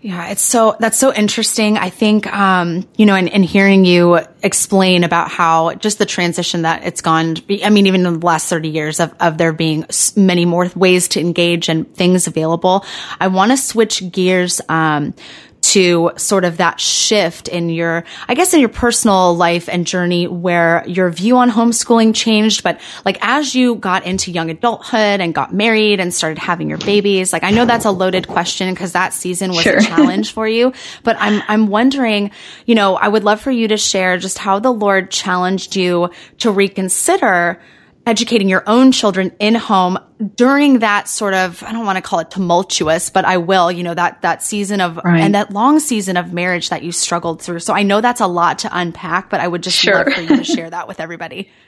Yeah, 0.00 0.28
it's 0.28 0.42
so 0.42 0.76
that's 0.78 0.96
so 0.96 1.12
interesting. 1.12 1.76
I 1.76 1.90
think 1.90 2.32
um, 2.32 2.86
you 2.96 3.04
know, 3.04 3.16
in, 3.16 3.26
in 3.26 3.42
hearing 3.42 3.84
you 3.84 4.20
explain 4.44 5.02
about 5.02 5.28
how 5.28 5.74
just 5.74 5.98
the 5.98 6.06
transition 6.06 6.62
that 6.62 6.84
it's 6.84 7.00
gone. 7.00 7.34
I 7.64 7.70
mean, 7.70 7.88
even 7.88 8.06
in 8.06 8.20
the 8.20 8.26
last 8.26 8.48
thirty 8.48 8.68
years 8.68 9.00
of 9.00 9.12
of 9.18 9.38
there 9.38 9.52
being 9.52 9.84
many 10.14 10.44
more 10.44 10.70
ways 10.76 11.08
to 11.08 11.20
engage 11.20 11.68
and 11.68 11.92
things 11.96 12.28
available. 12.28 12.84
I 13.18 13.26
want 13.26 13.50
to 13.50 13.56
switch 13.56 14.08
gears. 14.12 14.60
Um, 14.68 15.14
to 15.60 16.12
sort 16.16 16.44
of 16.44 16.58
that 16.58 16.80
shift 16.80 17.48
in 17.48 17.68
your, 17.68 18.04
I 18.26 18.34
guess, 18.34 18.54
in 18.54 18.60
your 18.60 18.68
personal 18.68 19.34
life 19.34 19.68
and 19.68 19.86
journey 19.86 20.26
where 20.26 20.84
your 20.86 21.10
view 21.10 21.36
on 21.38 21.50
homeschooling 21.50 22.14
changed. 22.14 22.62
But 22.62 22.80
like 23.04 23.18
as 23.20 23.54
you 23.54 23.74
got 23.74 24.06
into 24.06 24.30
young 24.30 24.50
adulthood 24.50 25.20
and 25.20 25.34
got 25.34 25.52
married 25.52 26.00
and 26.00 26.14
started 26.14 26.38
having 26.38 26.68
your 26.68 26.78
babies, 26.78 27.32
like 27.32 27.42
I 27.42 27.50
know 27.50 27.64
that's 27.64 27.84
a 27.84 27.90
loaded 27.90 28.28
question 28.28 28.72
because 28.72 28.92
that 28.92 29.12
season 29.12 29.50
was 29.50 29.62
sure. 29.62 29.78
a 29.78 29.82
challenge 29.84 30.32
for 30.32 30.46
you. 30.46 30.72
But 31.02 31.16
I'm, 31.18 31.42
I'm 31.48 31.66
wondering, 31.66 32.30
you 32.64 32.74
know, 32.74 32.96
I 32.96 33.08
would 33.08 33.24
love 33.24 33.40
for 33.40 33.50
you 33.50 33.68
to 33.68 33.76
share 33.76 34.16
just 34.18 34.38
how 34.38 34.60
the 34.60 34.72
Lord 34.72 35.10
challenged 35.10 35.76
you 35.76 36.10
to 36.38 36.50
reconsider 36.50 37.60
educating 38.08 38.48
your 38.48 38.64
own 38.66 38.90
children 38.90 39.32
in 39.38 39.54
home 39.54 39.98
during 40.34 40.80
that 40.80 41.08
sort 41.08 41.34
of 41.34 41.62
I 41.62 41.72
don't 41.72 41.84
want 41.84 41.96
to 41.96 42.02
call 42.02 42.18
it 42.20 42.30
tumultuous, 42.30 43.10
but 43.10 43.24
I 43.24 43.36
will, 43.36 43.70
you 43.70 43.82
know, 43.82 43.94
that 43.94 44.22
that 44.22 44.42
season 44.42 44.80
of 44.80 44.96
right. 44.96 45.20
and 45.20 45.34
that 45.34 45.52
long 45.52 45.78
season 45.78 46.16
of 46.16 46.32
marriage 46.32 46.70
that 46.70 46.82
you 46.82 46.90
struggled 46.90 47.42
through. 47.42 47.60
So 47.60 47.74
I 47.74 47.82
know 47.82 48.00
that's 48.00 48.20
a 48.20 48.26
lot 48.26 48.60
to 48.60 48.70
unpack, 48.72 49.30
but 49.30 49.40
I 49.40 49.46
would 49.46 49.62
just 49.62 49.78
sure. 49.78 49.94
love 49.94 50.12
for 50.12 50.20
you 50.22 50.36
to 50.38 50.44
share 50.44 50.70
that 50.70 50.88
with 50.88 51.00
everybody. 51.00 51.50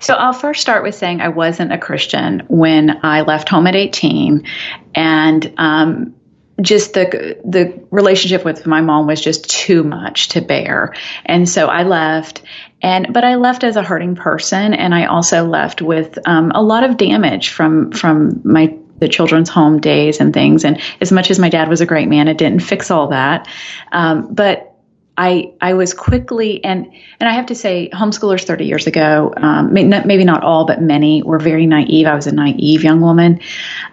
So 0.00 0.14
I'll 0.14 0.32
first 0.32 0.62
start 0.62 0.82
with 0.82 0.94
saying 0.94 1.20
I 1.20 1.28
wasn't 1.28 1.70
a 1.70 1.76
Christian 1.76 2.42
when 2.48 3.04
I 3.04 3.20
left 3.20 3.50
home 3.50 3.66
at 3.66 3.74
18, 3.76 4.46
and 4.94 5.54
um, 5.58 6.14
just 6.60 6.94
the 6.94 7.38
the 7.44 7.84
relationship 7.90 8.44
with 8.44 8.66
my 8.66 8.80
mom 8.80 9.06
was 9.06 9.20
just 9.20 9.50
too 9.50 9.84
much 9.84 10.28
to 10.30 10.40
bear, 10.40 10.94
and 11.26 11.46
so 11.46 11.66
I 11.66 11.82
left. 11.82 12.42
And 12.84 13.14
but 13.14 13.24
I 13.24 13.36
left 13.36 13.64
as 13.64 13.76
a 13.76 13.82
hurting 13.82 14.14
person, 14.14 14.74
and 14.74 14.94
I 14.94 15.06
also 15.06 15.44
left 15.46 15.80
with 15.80 16.18
um, 16.28 16.52
a 16.54 16.62
lot 16.62 16.84
of 16.84 16.98
damage 16.98 17.48
from 17.48 17.90
from 17.92 18.42
my 18.44 18.76
the 18.98 19.08
children's 19.08 19.48
home 19.48 19.80
days 19.80 20.20
and 20.20 20.34
things. 20.34 20.66
And 20.66 20.78
as 21.00 21.10
much 21.10 21.30
as 21.30 21.38
my 21.38 21.48
dad 21.48 21.70
was 21.70 21.80
a 21.80 21.86
great 21.86 22.08
man, 22.08 22.28
it 22.28 22.36
didn't 22.36 22.60
fix 22.60 22.90
all 22.90 23.08
that. 23.08 23.48
Um, 23.90 24.34
but 24.34 24.76
I 25.16 25.54
I 25.62 25.72
was 25.72 25.94
quickly 25.94 26.62
and 26.62 26.92
and 27.20 27.26
I 27.26 27.32
have 27.32 27.46
to 27.46 27.54
say 27.54 27.88
homeschoolers 27.90 28.44
30 28.44 28.66
years 28.66 28.86
ago 28.86 29.32
um, 29.34 29.72
maybe 29.72 30.24
not 30.24 30.42
all 30.42 30.66
but 30.66 30.82
many 30.82 31.22
were 31.22 31.38
very 31.38 31.64
naive. 31.64 32.06
I 32.06 32.14
was 32.14 32.26
a 32.26 32.32
naive 32.32 32.84
young 32.84 33.00
woman. 33.00 33.40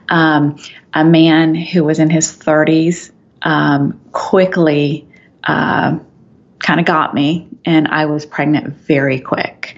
Um, 0.10 0.58
a 0.94 1.06
man 1.06 1.56
who 1.56 1.86
was 1.86 2.00
in 2.00 2.10
his 2.10 2.36
30s 2.36 3.12
um, 3.42 4.02
quickly 4.12 5.08
uh, 5.46 5.98
kind 6.60 6.80
of 6.80 6.86
got 6.86 7.14
me, 7.14 7.48
and 7.66 7.88
I 7.88 8.06
was 8.06 8.26
pregnant 8.26 8.68
very 8.68 9.20
quick. 9.20 9.76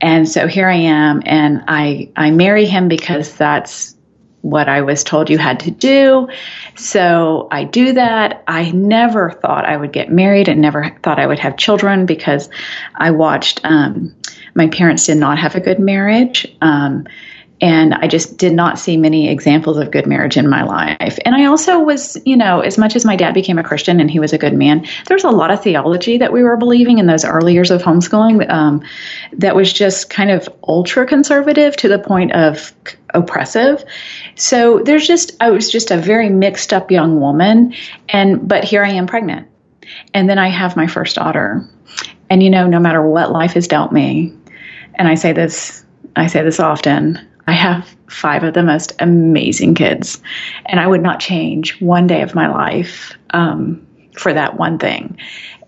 And 0.00 0.28
so 0.28 0.48
here 0.48 0.68
I 0.68 0.76
am, 0.76 1.22
and 1.24 1.62
I 1.68 2.10
I 2.16 2.30
marry 2.30 2.66
him 2.66 2.88
because 2.88 3.34
that's 3.36 3.96
what 4.42 4.68
I 4.68 4.82
was 4.82 5.04
told 5.04 5.30
you 5.30 5.38
had 5.38 5.60
to 5.60 5.70
do. 5.70 6.28
So 6.74 7.46
I 7.50 7.64
do 7.64 7.92
that. 7.92 8.42
I 8.48 8.72
never 8.72 9.30
thought 9.30 9.64
I 9.64 9.76
would 9.76 9.92
get 9.92 10.10
married 10.10 10.48
and 10.48 10.60
never 10.60 10.96
thought 11.02 11.20
I 11.20 11.26
would 11.26 11.38
have 11.38 11.56
children 11.56 12.06
because 12.06 12.50
I 12.96 13.12
watched 13.12 13.60
um, 13.64 14.14
my 14.54 14.66
parents 14.66 15.06
did 15.06 15.16
not 15.18 15.38
have 15.38 15.54
a 15.54 15.60
good 15.60 15.78
marriage. 15.78 16.52
Um, 16.60 17.06
and 17.62 17.94
I 17.94 18.08
just 18.08 18.36
did 18.38 18.52
not 18.52 18.76
see 18.76 18.96
many 18.96 19.28
examples 19.28 19.78
of 19.78 19.92
good 19.92 20.04
marriage 20.04 20.36
in 20.36 20.50
my 20.50 20.64
life. 20.64 21.16
And 21.24 21.36
I 21.36 21.44
also 21.44 21.78
was, 21.78 22.20
you 22.26 22.36
know, 22.36 22.60
as 22.60 22.76
much 22.76 22.96
as 22.96 23.04
my 23.04 23.14
dad 23.14 23.34
became 23.34 23.56
a 23.56 23.62
Christian 23.62 24.00
and 24.00 24.10
he 24.10 24.18
was 24.18 24.32
a 24.32 24.38
good 24.38 24.52
man, 24.52 24.84
there's 25.06 25.22
a 25.22 25.30
lot 25.30 25.52
of 25.52 25.62
theology 25.62 26.18
that 26.18 26.32
we 26.32 26.42
were 26.42 26.56
believing 26.56 26.98
in 26.98 27.06
those 27.06 27.24
early 27.24 27.54
years 27.54 27.70
of 27.70 27.80
homeschooling 27.80 28.50
um, 28.50 28.82
that 29.34 29.54
was 29.54 29.72
just 29.72 30.10
kind 30.10 30.32
of 30.32 30.48
ultra 30.66 31.06
conservative 31.06 31.76
to 31.76 31.86
the 31.86 32.00
point 32.00 32.32
of 32.32 32.74
oppressive. 33.14 33.84
So 34.34 34.80
there's 34.80 35.06
just, 35.06 35.36
I 35.38 35.50
was 35.50 35.70
just 35.70 35.92
a 35.92 35.96
very 35.96 36.30
mixed 36.30 36.72
up 36.72 36.90
young 36.90 37.20
woman. 37.20 37.74
And, 38.08 38.46
but 38.48 38.64
here 38.64 38.84
I 38.84 38.90
am 38.90 39.06
pregnant. 39.06 39.48
And 40.12 40.28
then 40.28 40.38
I 40.38 40.48
have 40.48 40.76
my 40.76 40.88
first 40.88 41.14
daughter. 41.14 41.64
And, 42.28 42.42
you 42.42 42.50
know, 42.50 42.66
no 42.66 42.80
matter 42.80 43.08
what 43.08 43.30
life 43.30 43.52
has 43.52 43.68
dealt 43.68 43.92
me, 43.92 44.36
and 44.96 45.06
I 45.06 45.14
say 45.14 45.32
this, 45.32 45.84
I 46.16 46.26
say 46.26 46.42
this 46.42 46.58
often, 46.58 47.28
I 47.46 47.52
have 47.52 47.94
five 48.08 48.44
of 48.44 48.54
the 48.54 48.62
most 48.62 48.92
amazing 49.00 49.74
kids, 49.74 50.22
and 50.66 50.78
I 50.78 50.86
would 50.86 51.02
not 51.02 51.20
change 51.20 51.80
one 51.80 52.06
day 52.06 52.22
of 52.22 52.34
my 52.34 52.48
life 52.48 53.12
um, 53.30 53.86
for 54.16 54.32
that 54.32 54.56
one 54.56 54.78
thing. 54.78 55.18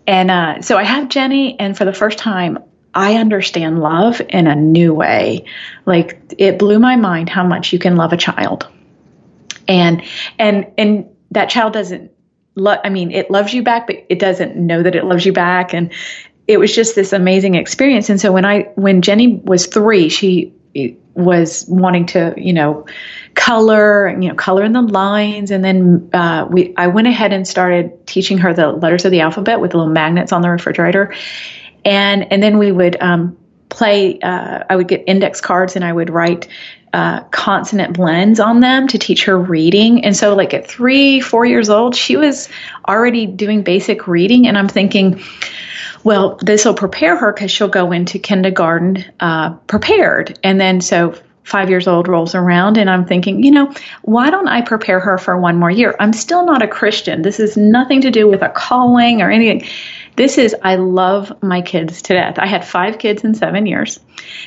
And 0.06 0.30
uh, 0.30 0.62
so 0.62 0.76
I 0.76 0.84
have 0.84 1.08
Jenny, 1.08 1.58
and 1.58 1.76
for 1.76 1.84
the 1.84 1.92
first 1.92 2.18
time, 2.18 2.58
I 2.94 3.16
understand 3.16 3.80
love 3.80 4.20
in 4.28 4.46
a 4.46 4.54
new 4.54 4.94
way. 4.94 5.46
Like 5.84 6.34
it 6.38 6.58
blew 6.58 6.78
my 6.78 6.96
mind 6.96 7.28
how 7.28 7.44
much 7.44 7.72
you 7.72 7.78
can 7.78 7.96
love 7.96 8.12
a 8.12 8.16
child, 8.16 8.68
and 9.66 10.02
and 10.38 10.66
and 10.78 11.08
that 11.32 11.50
child 11.50 11.72
doesn't. 11.72 12.12
Lo- 12.54 12.80
I 12.84 12.88
mean, 12.88 13.10
it 13.10 13.32
loves 13.32 13.52
you 13.52 13.64
back, 13.64 13.88
but 13.88 14.06
it 14.08 14.20
doesn't 14.20 14.54
know 14.54 14.82
that 14.82 14.94
it 14.94 15.04
loves 15.04 15.26
you 15.26 15.32
back, 15.32 15.74
and 15.74 15.92
it 16.46 16.58
was 16.58 16.72
just 16.72 16.94
this 16.94 17.12
amazing 17.12 17.56
experience. 17.56 18.10
And 18.10 18.20
so 18.20 18.30
when 18.30 18.44
I 18.44 18.70
when 18.76 19.02
Jenny 19.02 19.40
was 19.44 19.66
three, 19.66 20.08
she 20.08 20.52
was 21.14 21.64
wanting 21.68 22.06
to, 22.06 22.34
you 22.36 22.52
know, 22.52 22.86
color, 23.34 24.08
you 24.20 24.28
know, 24.28 24.34
color 24.34 24.64
in 24.64 24.72
the 24.72 24.82
lines, 24.82 25.50
and 25.50 25.64
then 25.64 26.10
uh, 26.12 26.46
we 26.50 26.74
I 26.76 26.88
went 26.88 27.06
ahead 27.06 27.32
and 27.32 27.46
started 27.46 28.06
teaching 28.06 28.38
her 28.38 28.52
the 28.52 28.68
letters 28.68 29.04
of 29.04 29.10
the 29.10 29.20
alphabet 29.20 29.60
with 29.60 29.74
little 29.74 29.88
magnets 29.88 30.32
on 30.32 30.42
the 30.42 30.50
refrigerator, 30.50 31.14
and 31.84 32.30
and 32.32 32.42
then 32.42 32.58
we 32.58 32.72
would 32.72 33.00
um, 33.00 33.36
play. 33.68 34.18
Uh, 34.20 34.64
I 34.68 34.76
would 34.76 34.88
get 34.88 35.04
index 35.06 35.40
cards 35.40 35.76
and 35.76 35.84
I 35.84 35.92
would 35.92 36.10
write. 36.10 36.48
Uh, 36.94 37.24
consonant 37.32 37.92
blends 37.92 38.38
on 38.38 38.60
them 38.60 38.86
to 38.86 38.98
teach 38.98 39.24
her 39.24 39.36
reading. 39.36 40.04
And 40.04 40.16
so, 40.16 40.32
like 40.36 40.54
at 40.54 40.68
three, 40.68 41.18
four 41.18 41.44
years 41.44 41.68
old, 41.68 41.96
she 41.96 42.16
was 42.16 42.48
already 42.86 43.26
doing 43.26 43.64
basic 43.64 44.06
reading. 44.06 44.46
And 44.46 44.56
I'm 44.56 44.68
thinking, 44.68 45.20
well, 46.04 46.38
this 46.40 46.64
will 46.64 46.74
prepare 46.74 47.16
her 47.16 47.32
because 47.32 47.50
she'll 47.50 47.66
go 47.66 47.90
into 47.90 48.20
kindergarten 48.20 49.04
uh, 49.18 49.54
prepared. 49.66 50.38
And 50.44 50.60
then 50.60 50.80
so 50.80 51.18
five 51.42 51.68
years 51.68 51.88
old 51.88 52.06
rolls 52.06 52.36
around 52.36 52.78
and 52.78 52.88
I'm 52.88 53.06
thinking, 53.06 53.42
you 53.42 53.50
know, 53.50 53.74
why 54.02 54.30
don't 54.30 54.46
I 54.46 54.62
prepare 54.62 55.00
her 55.00 55.18
for 55.18 55.36
one 55.36 55.58
more 55.58 55.72
year? 55.72 55.96
I'm 55.98 56.12
still 56.12 56.46
not 56.46 56.62
a 56.62 56.68
Christian. 56.68 57.22
This 57.22 57.40
is 57.40 57.56
nothing 57.56 58.02
to 58.02 58.12
do 58.12 58.28
with 58.28 58.42
a 58.42 58.50
calling 58.50 59.20
or 59.20 59.32
anything. 59.32 59.68
This 60.14 60.38
is, 60.38 60.54
I 60.62 60.76
love 60.76 61.42
my 61.42 61.60
kids 61.60 62.02
to 62.02 62.14
death. 62.14 62.38
I 62.38 62.46
had 62.46 62.64
five 62.64 62.98
kids 62.98 63.24
in 63.24 63.34
seven 63.34 63.66
years. 63.66 63.98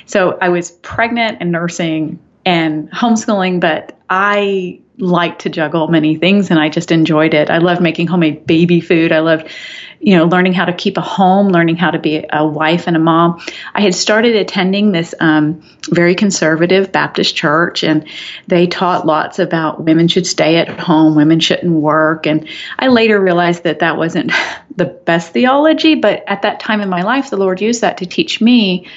So 0.05 0.37
I 0.39 0.47
was 0.47 0.71
pregnant 0.71 1.39
and 1.41 1.51
nursing 1.51 2.19
and 2.47 2.89
homeschooling, 2.91 3.59
but 3.59 3.99
I 4.09 4.79
like 4.97 5.39
to 5.39 5.49
juggle 5.49 5.89
many 5.89 6.15
things 6.15 6.49
and 6.49 6.57
I 6.57 6.69
just 6.69 6.91
enjoyed 6.91 7.33
it. 7.33 7.49
I 7.49 7.57
loved 7.57 7.81
making 7.81 8.07
homemade 8.07 8.47
baby 8.47 8.79
food. 8.79 9.11
I 9.11 9.19
loved 9.19 9.51
you 9.99 10.15
know, 10.15 10.25
learning 10.25 10.53
how 10.53 10.65
to 10.65 10.73
keep 10.73 10.97
a 10.97 11.01
home, 11.01 11.49
learning 11.49 11.75
how 11.75 11.91
to 11.91 11.99
be 11.99 12.23
a 12.31 12.45
wife 12.45 12.87
and 12.87 12.95
a 12.95 12.99
mom. 12.99 13.41
I 13.73 13.81
had 13.81 13.95
started 13.95 14.35
attending 14.35 14.91
this 14.91 15.13
um, 15.19 15.63
very 15.89 16.13
conservative 16.13 16.91
Baptist 16.91 17.35
church, 17.35 17.83
and 17.83 18.07
they 18.47 18.67
taught 18.67 19.07
lots 19.07 19.39
about 19.39 19.83
women 19.83 20.07
should 20.07 20.27
stay 20.27 20.57
at 20.57 20.79
home, 20.79 21.15
women 21.15 21.39
shouldn't 21.39 21.73
work. 21.73 22.27
And 22.27 22.47
I 22.77 22.87
later 22.87 23.19
realized 23.19 23.63
that 23.63 23.79
that 23.79 23.97
wasn't 23.97 24.31
the 24.75 24.85
best 24.85 25.33
theology, 25.33 25.95
but 25.95 26.23
at 26.27 26.43
that 26.43 26.59
time 26.59 26.81
in 26.81 26.89
my 26.89 27.01
life, 27.01 27.29
the 27.29 27.37
Lord 27.37 27.59
used 27.59 27.81
that 27.81 27.97
to 27.97 28.05
teach 28.05 28.39
me 28.39 28.87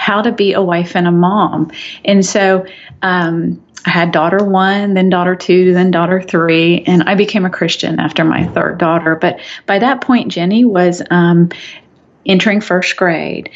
how 0.00 0.22
to 0.22 0.32
be 0.32 0.54
a 0.54 0.62
wife 0.62 0.96
and 0.96 1.06
a 1.06 1.12
mom. 1.12 1.70
And 2.06 2.24
so, 2.24 2.64
um, 3.02 3.62
I 3.84 3.90
had 3.90 4.12
daughter 4.12 4.42
one, 4.42 4.94
then 4.94 5.10
daughter 5.10 5.36
two, 5.36 5.74
then 5.74 5.90
daughter 5.90 6.22
three, 6.22 6.82
and 6.86 7.02
I 7.02 7.14
became 7.14 7.44
a 7.44 7.50
Christian 7.50 8.00
after 8.00 8.24
my 8.24 8.46
third 8.46 8.78
daughter. 8.78 9.14
But 9.14 9.40
by 9.66 9.78
that 9.78 10.00
point, 10.00 10.32
Jenny 10.32 10.64
was 10.64 11.02
um, 11.10 11.50
entering 12.26 12.60
first 12.60 12.96
grade, 12.96 13.50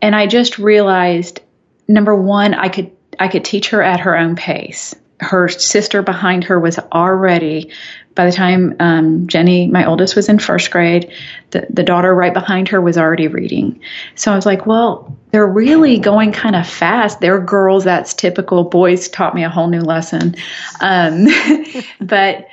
and 0.00 0.14
I 0.14 0.26
just 0.26 0.58
realized 0.58 1.40
number 1.88 2.14
one, 2.14 2.54
I 2.54 2.68
could 2.68 2.90
I 3.18 3.28
could 3.28 3.44
teach 3.44 3.70
her 3.70 3.82
at 3.82 4.00
her 4.00 4.16
own 4.16 4.36
pace. 4.36 4.94
Her 5.20 5.48
sister 5.48 6.02
behind 6.02 6.44
her 6.44 6.60
was 6.60 6.78
already 6.78 7.70
by 8.18 8.26
the 8.26 8.32
time 8.32 8.74
um, 8.80 9.28
Jenny, 9.28 9.68
my 9.68 9.84
oldest, 9.84 10.16
was 10.16 10.28
in 10.28 10.40
first 10.40 10.72
grade, 10.72 11.12
the, 11.52 11.68
the 11.70 11.84
daughter 11.84 12.12
right 12.12 12.34
behind 12.34 12.66
her 12.66 12.80
was 12.80 12.98
already 12.98 13.28
reading. 13.28 13.80
So 14.16 14.32
I 14.32 14.34
was 14.34 14.44
like, 14.44 14.66
well, 14.66 15.16
they're 15.30 15.46
really 15.46 16.00
going 16.00 16.32
kind 16.32 16.56
of 16.56 16.66
fast. 16.66 17.20
They're 17.20 17.38
girls, 17.38 17.84
that's 17.84 18.14
typical. 18.14 18.64
Boys 18.64 19.08
taught 19.08 19.36
me 19.36 19.44
a 19.44 19.48
whole 19.48 19.68
new 19.68 19.82
lesson. 19.82 20.34
Um, 20.80 21.28
but 22.00 22.48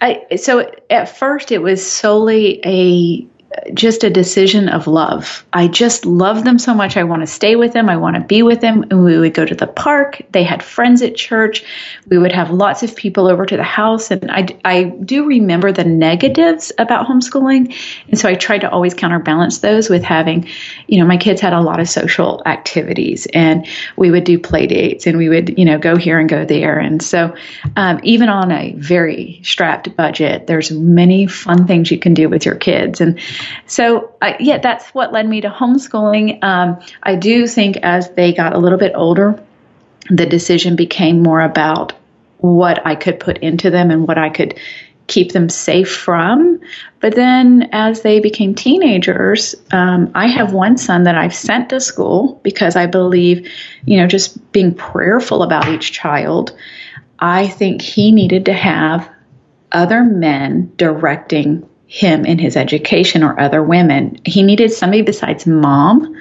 I, 0.00 0.36
so 0.36 0.70
at 0.88 1.14
first 1.14 1.52
it 1.52 1.60
was 1.60 1.86
solely 1.86 2.62
a 2.64 3.26
just 3.74 4.04
a 4.04 4.10
decision 4.10 4.68
of 4.68 4.86
love. 4.86 5.44
I 5.52 5.68
just 5.68 6.04
love 6.04 6.44
them 6.44 6.58
so 6.58 6.74
much. 6.74 6.96
I 6.96 7.04
want 7.04 7.22
to 7.22 7.26
stay 7.26 7.56
with 7.56 7.72
them. 7.72 7.88
I 7.88 7.96
want 7.96 8.16
to 8.16 8.22
be 8.22 8.42
with 8.42 8.60
them. 8.60 8.84
And 8.90 9.04
we 9.04 9.18
would 9.18 9.34
go 9.34 9.44
to 9.44 9.54
the 9.54 9.66
park. 9.66 10.22
They 10.30 10.42
had 10.42 10.62
friends 10.62 11.02
at 11.02 11.16
church. 11.16 11.64
We 12.08 12.18
would 12.18 12.32
have 12.32 12.50
lots 12.50 12.82
of 12.82 12.96
people 12.96 13.28
over 13.28 13.46
to 13.46 13.56
the 13.56 13.62
house. 13.62 14.10
And 14.10 14.30
I, 14.30 14.48
I 14.64 14.84
do 14.84 15.26
remember 15.26 15.72
the 15.72 15.84
negatives 15.84 16.72
about 16.78 17.06
homeschooling. 17.06 17.74
And 18.08 18.18
so 18.18 18.28
I 18.28 18.34
tried 18.34 18.60
to 18.62 18.70
always 18.70 18.94
counterbalance 18.94 19.58
those 19.58 19.88
with 19.88 20.02
having, 20.02 20.48
you 20.86 20.98
know, 20.98 21.06
my 21.06 21.16
kids 21.16 21.40
had 21.40 21.52
a 21.52 21.60
lot 21.60 21.80
of 21.80 21.88
social 21.88 22.42
activities 22.46 23.26
and 23.32 23.66
we 23.96 24.10
would 24.10 24.24
do 24.24 24.38
play 24.38 24.66
dates 24.66 25.06
and 25.06 25.18
we 25.18 25.28
would, 25.28 25.58
you 25.58 25.64
know, 25.64 25.78
go 25.78 25.96
here 25.96 26.18
and 26.18 26.28
go 26.28 26.44
there. 26.44 26.78
And 26.78 27.02
so 27.02 27.34
um, 27.76 28.00
even 28.02 28.28
on 28.28 28.50
a 28.50 28.72
very 28.74 29.40
strapped 29.44 29.94
budget, 29.96 30.46
there's 30.46 30.70
many 30.70 31.26
fun 31.26 31.66
things 31.66 31.90
you 31.90 31.98
can 31.98 32.14
do 32.14 32.28
with 32.28 32.44
your 32.44 32.56
kids. 32.56 33.00
And 33.00 33.18
so, 33.66 34.14
uh, 34.20 34.34
yeah, 34.40 34.58
that's 34.58 34.88
what 34.90 35.12
led 35.12 35.28
me 35.28 35.40
to 35.40 35.48
homeschooling. 35.48 36.42
Um, 36.42 36.80
I 37.02 37.16
do 37.16 37.46
think 37.46 37.78
as 37.78 38.10
they 38.10 38.32
got 38.32 38.54
a 38.54 38.58
little 38.58 38.78
bit 38.78 38.92
older, 38.94 39.42
the 40.10 40.26
decision 40.26 40.76
became 40.76 41.22
more 41.22 41.40
about 41.40 41.92
what 42.38 42.84
I 42.86 42.96
could 42.96 43.20
put 43.20 43.38
into 43.38 43.70
them 43.70 43.90
and 43.90 44.06
what 44.06 44.18
I 44.18 44.30
could 44.30 44.58
keep 45.06 45.32
them 45.32 45.48
safe 45.48 45.94
from. 45.94 46.60
But 47.00 47.14
then 47.14 47.68
as 47.72 48.02
they 48.02 48.20
became 48.20 48.54
teenagers, 48.54 49.54
um, 49.70 50.10
I 50.14 50.26
have 50.28 50.52
one 50.52 50.78
son 50.78 51.04
that 51.04 51.16
I've 51.16 51.34
sent 51.34 51.70
to 51.70 51.80
school 51.80 52.40
because 52.42 52.76
I 52.76 52.86
believe, 52.86 53.50
you 53.84 53.98
know, 53.98 54.06
just 54.06 54.52
being 54.52 54.74
prayerful 54.74 55.42
about 55.42 55.68
each 55.68 55.92
child. 55.92 56.56
I 57.18 57.46
think 57.46 57.82
he 57.82 58.10
needed 58.10 58.46
to 58.46 58.52
have 58.52 59.08
other 59.70 60.02
men 60.02 60.72
directing 60.76 61.68
him 61.92 62.24
in 62.24 62.38
his 62.38 62.56
education 62.56 63.22
or 63.22 63.38
other 63.38 63.62
women. 63.62 64.18
He 64.24 64.42
needed 64.42 64.72
somebody 64.72 65.02
besides 65.02 65.46
mom. 65.46 66.16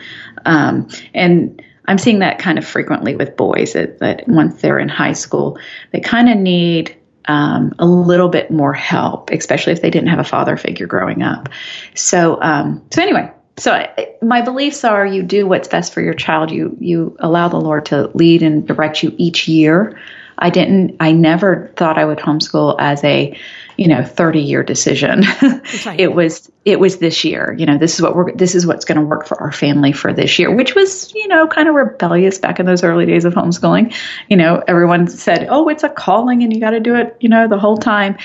Um, 0.45 0.89
and 1.13 1.63
I'm 1.85 1.97
seeing 1.97 2.19
that 2.19 2.39
kind 2.39 2.57
of 2.57 2.67
frequently 2.67 3.15
with 3.15 3.37
boys 3.37 3.71
that, 3.71 3.99
that 3.99 4.27
once 4.27 4.61
they're 4.61 4.79
in 4.79 4.89
high 4.89 5.13
school, 5.13 5.57
they 5.93 6.01
kind 6.01 6.29
of 6.29 6.37
need 6.37 6.97
um, 7.23 7.73
a 7.79 7.85
little 7.85 8.27
bit 8.27 8.51
more 8.51 8.73
help, 8.73 9.29
especially 9.29 9.71
if 9.71 9.81
they 9.81 9.89
didn't 9.89 10.09
have 10.09 10.19
a 10.19 10.25
father 10.25 10.57
figure 10.57 10.87
growing 10.87 11.23
up. 11.23 11.47
So, 11.95 12.41
um, 12.41 12.85
so 12.91 13.01
anyway, 13.01 13.31
so 13.55 13.71
I, 13.71 14.15
my 14.21 14.41
beliefs 14.41 14.83
are 14.83 15.05
you 15.05 15.23
do 15.23 15.47
what's 15.47 15.69
best 15.69 15.93
for 15.93 16.01
your 16.01 16.15
child. 16.15 16.51
You 16.51 16.75
you 16.81 17.15
allow 17.19 17.47
the 17.47 17.61
Lord 17.61 17.85
to 17.87 18.07
lead 18.13 18.43
and 18.43 18.67
direct 18.67 19.03
you 19.03 19.15
each 19.17 19.47
year 19.47 19.97
I 20.41 20.49
didn't, 20.49 20.97
I 20.99 21.11
never 21.11 21.71
thought 21.77 21.97
I 21.97 22.05
would 22.05 22.17
homeschool 22.17 22.75
as 22.79 23.03
a, 23.03 23.37
you 23.81 23.87
know 23.87 24.03
30 24.03 24.39
year 24.41 24.61
decision 24.61 25.21
right. 25.41 25.99
it 25.99 26.13
was 26.13 26.51
it 26.65 26.79
was 26.79 26.97
this 26.97 27.23
year 27.23 27.55
you 27.57 27.65
know 27.65 27.79
this 27.79 27.95
is 27.95 28.01
what 28.01 28.15
we're 28.15 28.31
this 28.33 28.53
is 28.53 28.67
what's 28.67 28.85
going 28.85 28.99
to 28.99 29.03
work 29.03 29.25
for 29.25 29.41
our 29.41 29.51
family 29.51 29.91
for 29.91 30.13
this 30.13 30.37
year 30.37 30.53
which 30.53 30.75
was 30.75 31.11
you 31.15 31.27
know 31.27 31.47
kind 31.47 31.67
of 31.67 31.73
rebellious 31.73 32.37
back 32.37 32.59
in 32.59 32.67
those 32.67 32.83
early 32.83 33.07
days 33.07 33.25
of 33.25 33.33
homeschooling. 33.33 33.95
You 34.29 34.37
know 34.37 34.63
everyone 34.67 35.07
said 35.07 35.47
oh 35.49 35.67
it's 35.67 35.83
a 35.83 35.89
calling 35.89 36.43
and 36.43 36.53
you 36.53 36.59
got 36.59 36.71
to 36.71 36.79
do 36.79 36.95
it 36.95 37.17
you 37.21 37.29
know 37.29 37.47
the 37.47 37.57
whole 37.57 37.77
time. 37.77 38.17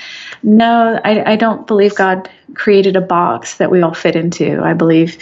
No 0.43 0.99
I, 1.03 1.31
I 1.31 1.35
don't 1.35 1.65
believe 1.65 1.95
god 1.95 2.29
created 2.53 2.95
a 2.95 3.01
box 3.01 3.57
that 3.57 3.71
we 3.71 3.81
all 3.81 3.95
fit 3.95 4.15
into. 4.15 4.61
I 4.61 4.73
believe 4.73 5.17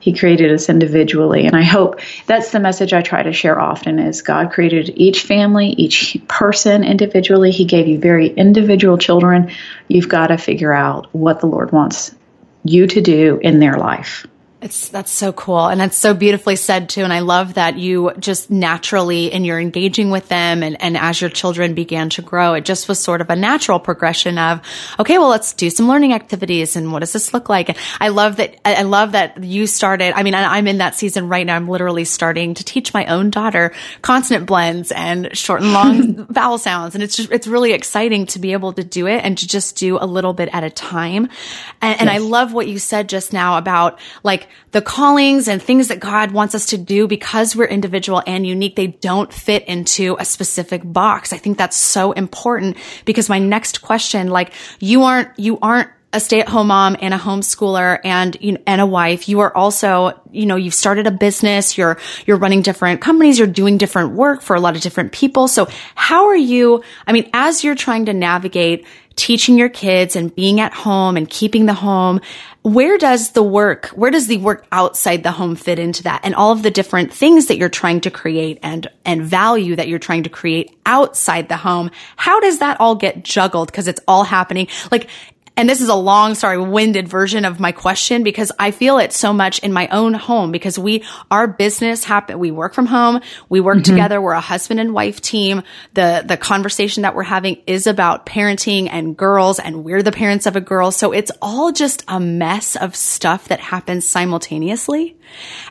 he 0.00 0.12
created 0.12 0.52
us 0.52 0.68
individually. 0.68 1.46
And 1.46 1.56
I 1.56 1.62
hope 1.62 2.00
that's 2.26 2.52
the 2.52 2.60
message 2.60 2.92
I 2.92 3.02
try 3.02 3.22
to 3.22 3.32
share 3.32 3.60
often 3.60 3.98
is 3.98 4.22
God 4.22 4.52
created 4.52 4.92
each 4.96 5.22
family, 5.22 5.68
each 5.70 6.16
person 6.28 6.84
individually. 6.84 7.50
He 7.50 7.64
gave 7.64 7.86
you 7.86 7.98
very 7.98 8.28
individual 8.28 8.98
children. 8.98 9.50
You've 9.88 10.08
got 10.08 10.28
to 10.28 10.38
figure 10.38 10.72
out 10.72 11.12
what 11.14 11.40
the 11.40 11.46
Lord 11.46 11.72
wants 11.72 12.14
you 12.64 12.86
to 12.86 13.00
do 13.00 13.38
in 13.42 13.60
their 13.60 13.76
life. 13.76 14.26
It's 14.60 14.88
that's 14.88 15.12
so 15.12 15.32
cool. 15.32 15.68
And 15.68 15.80
that's 15.80 15.96
so 15.96 16.14
beautifully 16.14 16.56
said 16.56 16.88
too. 16.88 17.02
And 17.02 17.12
I 17.12 17.20
love 17.20 17.54
that 17.54 17.78
you 17.78 18.10
just 18.18 18.50
naturally 18.50 19.32
and 19.32 19.46
you're 19.46 19.60
engaging 19.60 20.10
with 20.10 20.26
them 20.26 20.64
and, 20.64 20.82
and 20.82 20.96
as 20.96 21.20
your 21.20 21.30
children 21.30 21.74
began 21.74 22.10
to 22.10 22.22
grow 22.22 22.54
it 22.54 22.64
just 22.64 22.88
was 22.88 22.98
sort 22.98 23.20
of 23.20 23.30
a 23.30 23.36
natural 23.36 23.78
progression 23.78 24.36
of 24.36 24.60
okay 24.98 25.16
well 25.16 25.28
let's 25.28 25.52
do 25.52 25.70
some 25.70 25.86
learning 25.86 26.12
activities 26.12 26.74
and 26.74 26.92
what 26.92 27.00
does 27.00 27.12
this 27.12 27.32
look 27.32 27.48
like? 27.48 27.68
And 27.68 27.78
I 28.00 28.08
love 28.08 28.36
that 28.36 28.56
I 28.64 28.82
love 28.82 29.12
that 29.12 29.44
you 29.44 29.68
started 29.68 30.12
I 30.14 30.24
mean 30.24 30.34
I'm 30.34 30.66
in 30.66 30.78
that 30.78 30.96
season 30.96 31.28
right 31.28 31.46
now. 31.46 31.54
I'm 31.54 31.68
literally 31.68 32.04
starting 32.04 32.54
to 32.54 32.64
teach 32.64 32.92
my 32.92 33.06
own 33.06 33.30
daughter 33.30 33.72
consonant 34.02 34.46
blends 34.46 34.90
and 34.90 35.36
short 35.38 35.62
and 35.62 35.72
long 35.72 36.26
vowel 36.30 36.58
sounds. 36.58 36.96
And 36.96 37.04
it's 37.04 37.14
just 37.14 37.30
it's 37.30 37.46
really 37.46 37.74
exciting 37.74 38.26
to 38.26 38.40
be 38.40 38.52
able 38.54 38.72
to 38.72 38.82
do 38.82 39.06
it 39.06 39.24
and 39.24 39.38
to 39.38 39.46
just 39.46 39.76
do 39.76 39.98
a 40.00 40.06
little 40.06 40.32
bit 40.32 40.48
at 40.52 40.64
a 40.64 40.70
time. 40.70 41.28
And, 41.80 42.00
and 42.00 42.10
yes. 42.10 42.16
I 42.16 42.18
love 42.18 42.52
what 42.52 42.66
you 42.66 42.80
said 42.80 43.08
just 43.08 43.32
now 43.32 43.56
about 43.56 44.00
like 44.24 44.47
the 44.72 44.82
callings 44.82 45.48
and 45.48 45.62
things 45.62 45.88
that 45.88 46.00
God 46.00 46.32
wants 46.32 46.54
us 46.54 46.66
to 46.66 46.78
do 46.78 47.06
because 47.06 47.56
we're 47.56 47.66
individual 47.66 48.22
and 48.26 48.46
unique, 48.46 48.76
they 48.76 48.88
don't 48.88 49.32
fit 49.32 49.64
into 49.66 50.16
a 50.18 50.24
specific 50.24 50.82
box. 50.84 51.32
I 51.32 51.38
think 51.38 51.58
that's 51.58 51.76
so 51.76 52.12
important 52.12 52.76
because 53.04 53.28
my 53.28 53.38
next 53.38 53.82
question, 53.82 54.28
like 54.28 54.52
you 54.80 55.02
aren't, 55.02 55.38
you 55.38 55.58
aren't 55.60 55.90
a 56.12 56.20
stay-at-home 56.20 56.68
mom 56.68 56.96
and 57.00 57.12
a 57.12 57.18
homeschooler 57.18 57.98
and 58.02 58.36
you 58.40 58.52
know, 58.52 58.62
and 58.66 58.80
a 58.80 58.86
wife 58.86 59.28
you 59.28 59.40
are 59.40 59.54
also 59.54 60.18
you 60.30 60.46
know 60.46 60.56
you've 60.56 60.74
started 60.74 61.06
a 61.06 61.10
business 61.10 61.76
you're 61.76 61.98
you're 62.26 62.38
running 62.38 62.62
different 62.62 63.02
companies 63.02 63.38
you're 63.38 63.46
doing 63.46 63.76
different 63.76 64.12
work 64.12 64.40
for 64.40 64.56
a 64.56 64.60
lot 64.60 64.74
of 64.74 64.80
different 64.80 65.12
people 65.12 65.48
so 65.48 65.68
how 65.94 66.28
are 66.28 66.36
you 66.36 66.82
i 67.06 67.12
mean 67.12 67.28
as 67.34 67.62
you're 67.62 67.74
trying 67.74 68.06
to 68.06 68.14
navigate 68.14 68.86
teaching 69.18 69.58
your 69.58 69.68
kids 69.68 70.14
and 70.14 70.34
being 70.34 70.60
at 70.60 70.72
home 70.72 71.16
and 71.16 71.28
keeping 71.28 71.66
the 71.66 71.74
home. 71.74 72.20
Where 72.62 72.98
does 72.98 73.32
the 73.32 73.42
work, 73.42 73.86
where 73.86 74.10
does 74.10 74.28
the 74.28 74.36
work 74.36 74.66
outside 74.70 75.22
the 75.22 75.32
home 75.32 75.56
fit 75.56 75.78
into 75.78 76.04
that? 76.04 76.20
And 76.22 76.34
all 76.34 76.52
of 76.52 76.62
the 76.62 76.70
different 76.70 77.12
things 77.12 77.46
that 77.46 77.58
you're 77.58 77.68
trying 77.68 78.00
to 78.02 78.10
create 78.10 78.60
and, 78.62 78.86
and 79.04 79.22
value 79.22 79.74
that 79.76 79.88
you're 79.88 79.98
trying 79.98 80.22
to 80.22 80.30
create 80.30 80.76
outside 80.86 81.48
the 81.48 81.56
home. 81.56 81.90
How 82.16 82.38
does 82.40 82.60
that 82.60 82.80
all 82.80 82.94
get 82.94 83.24
juggled? 83.24 83.72
Cause 83.72 83.88
it's 83.88 84.00
all 84.06 84.22
happening. 84.22 84.68
Like, 84.92 85.08
and 85.58 85.68
this 85.68 85.80
is 85.80 85.88
a 85.88 85.94
long, 85.96 86.36
sorry, 86.36 86.56
winded 86.56 87.08
version 87.08 87.44
of 87.44 87.58
my 87.58 87.72
question 87.72 88.22
because 88.22 88.52
I 88.60 88.70
feel 88.70 88.98
it 88.98 89.12
so 89.12 89.32
much 89.32 89.58
in 89.58 89.72
my 89.72 89.88
own 89.88 90.14
home 90.14 90.52
because 90.52 90.78
we, 90.78 91.02
our 91.32 91.48
business 91.48 92.04
happen, 92.04 92.38
we 92.38 92.52
work 92.52 92.74
from 92.74 92.86
home. 92.86 93.20
We 93.48 93.58
work 93.58 93.78
mm-hmm. 93.78 93.92
together. 93.92 94.20
We're 94.20 94.34
a 94.34 94.40
husband 94.40 94.78
and 94.78 94.94
wife 94.94 95.20
team. 95.20 95.64
The, 95.94 96.22
the 96.24 96.36
conversation 96.36 97.02
that 97.02 97.16
we're 97.16 97.24
having 97.24 97.60
is 97.66 97.88
about 97.88 98.24
parenting 98.24 98.88
and 98.88 99.16
girls 99.16 99.58
and 99.58 99.82
we're 99.82 100.04
the 100.04 100.12
parents 100.12 100.46
of 100.46 100.54
a 100.54 100.60
girl. 100.60 100.92
So 100.92 101.10
it's 101.10 101.32
all 101.42 101.72
just 101.72 102.04
a 102.06 102.20
mess 102.20 102.76
of 102.76 102.94
stuff 102.94 103.48
that 103.48 103.58
happens 103.58 104.08
simultaneously. 104.08 105.17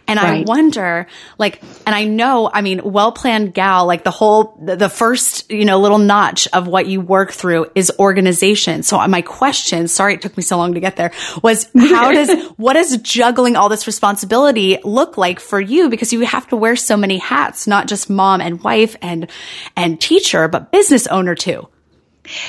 And 0.07 0.17
right. 0.19 0.39
I 0.39 0.43
wonder, 0.47 1.07
like, 1.37 1.61
and 1.85 1.93
I 1.93 2.05
know, 2.05 2.49
I 2.51 2.61
mean, 2.61 2.81
well 2.83 3.11
planned 3.11 3.53
gal, 3.53 3.85
like 3.85 4.03
the 4.03 4.11
whole, 4.11 4.57
the, 4.61 4.75
the 4.75 4.89
first, 4.89 5.51
you 5.51 5.65
know, 5.65 5.79
little 5.79 5.97
notch 5.97 6.47
of 6.53 6.67
what 6.67 6.87
you 6.87 7.01
work 7.01 7.31
through 7.31 7.67
is 7.75 7.91
organization. 7.99 8.83
So 8.83 9.05
my 9.07 9.21
question, 9.21 9.87
sorry 9.87 10.13
it 10.13 10.21
took 10.21 10.37
me 10.37 10.43
so 10.43 10.57
long 10.57 10.73
to 10.75 10.79
get 10.79 10.95
there, 10.95 11.11
was 11.43 11.69
how 11.75 12.11
does, 12.11 12.45
what 12.57 12.73
does 12.73 12.97
juggling 12.97 13.55
all 13.55 13.69
this 13.69 13.85
responsibility 13.85 14.77
look 14.83 15.17
like 15.17 15.39
for 15.39 15.59
you? 15.59 15.89
Because 15.89 16.13
you 16.13 16.21
have 16.21 16.47
to 16.47 16.55
wear 16.55 16.75
so 16.75 16.95
many 16.95 17.17
hats, 17.17 17.67
not 17.67 17.87
just 17.87 18.09
mom 18.09 18.39
and 18.39 18.63
wife 18.63 18.95
and, 19.01 19.29
and 19.75 19.99
teacher, 19.99 20.47
but 20.47 20.71
business 20.71 21.07
owner 21.07 21.35
too. 21.35 21.67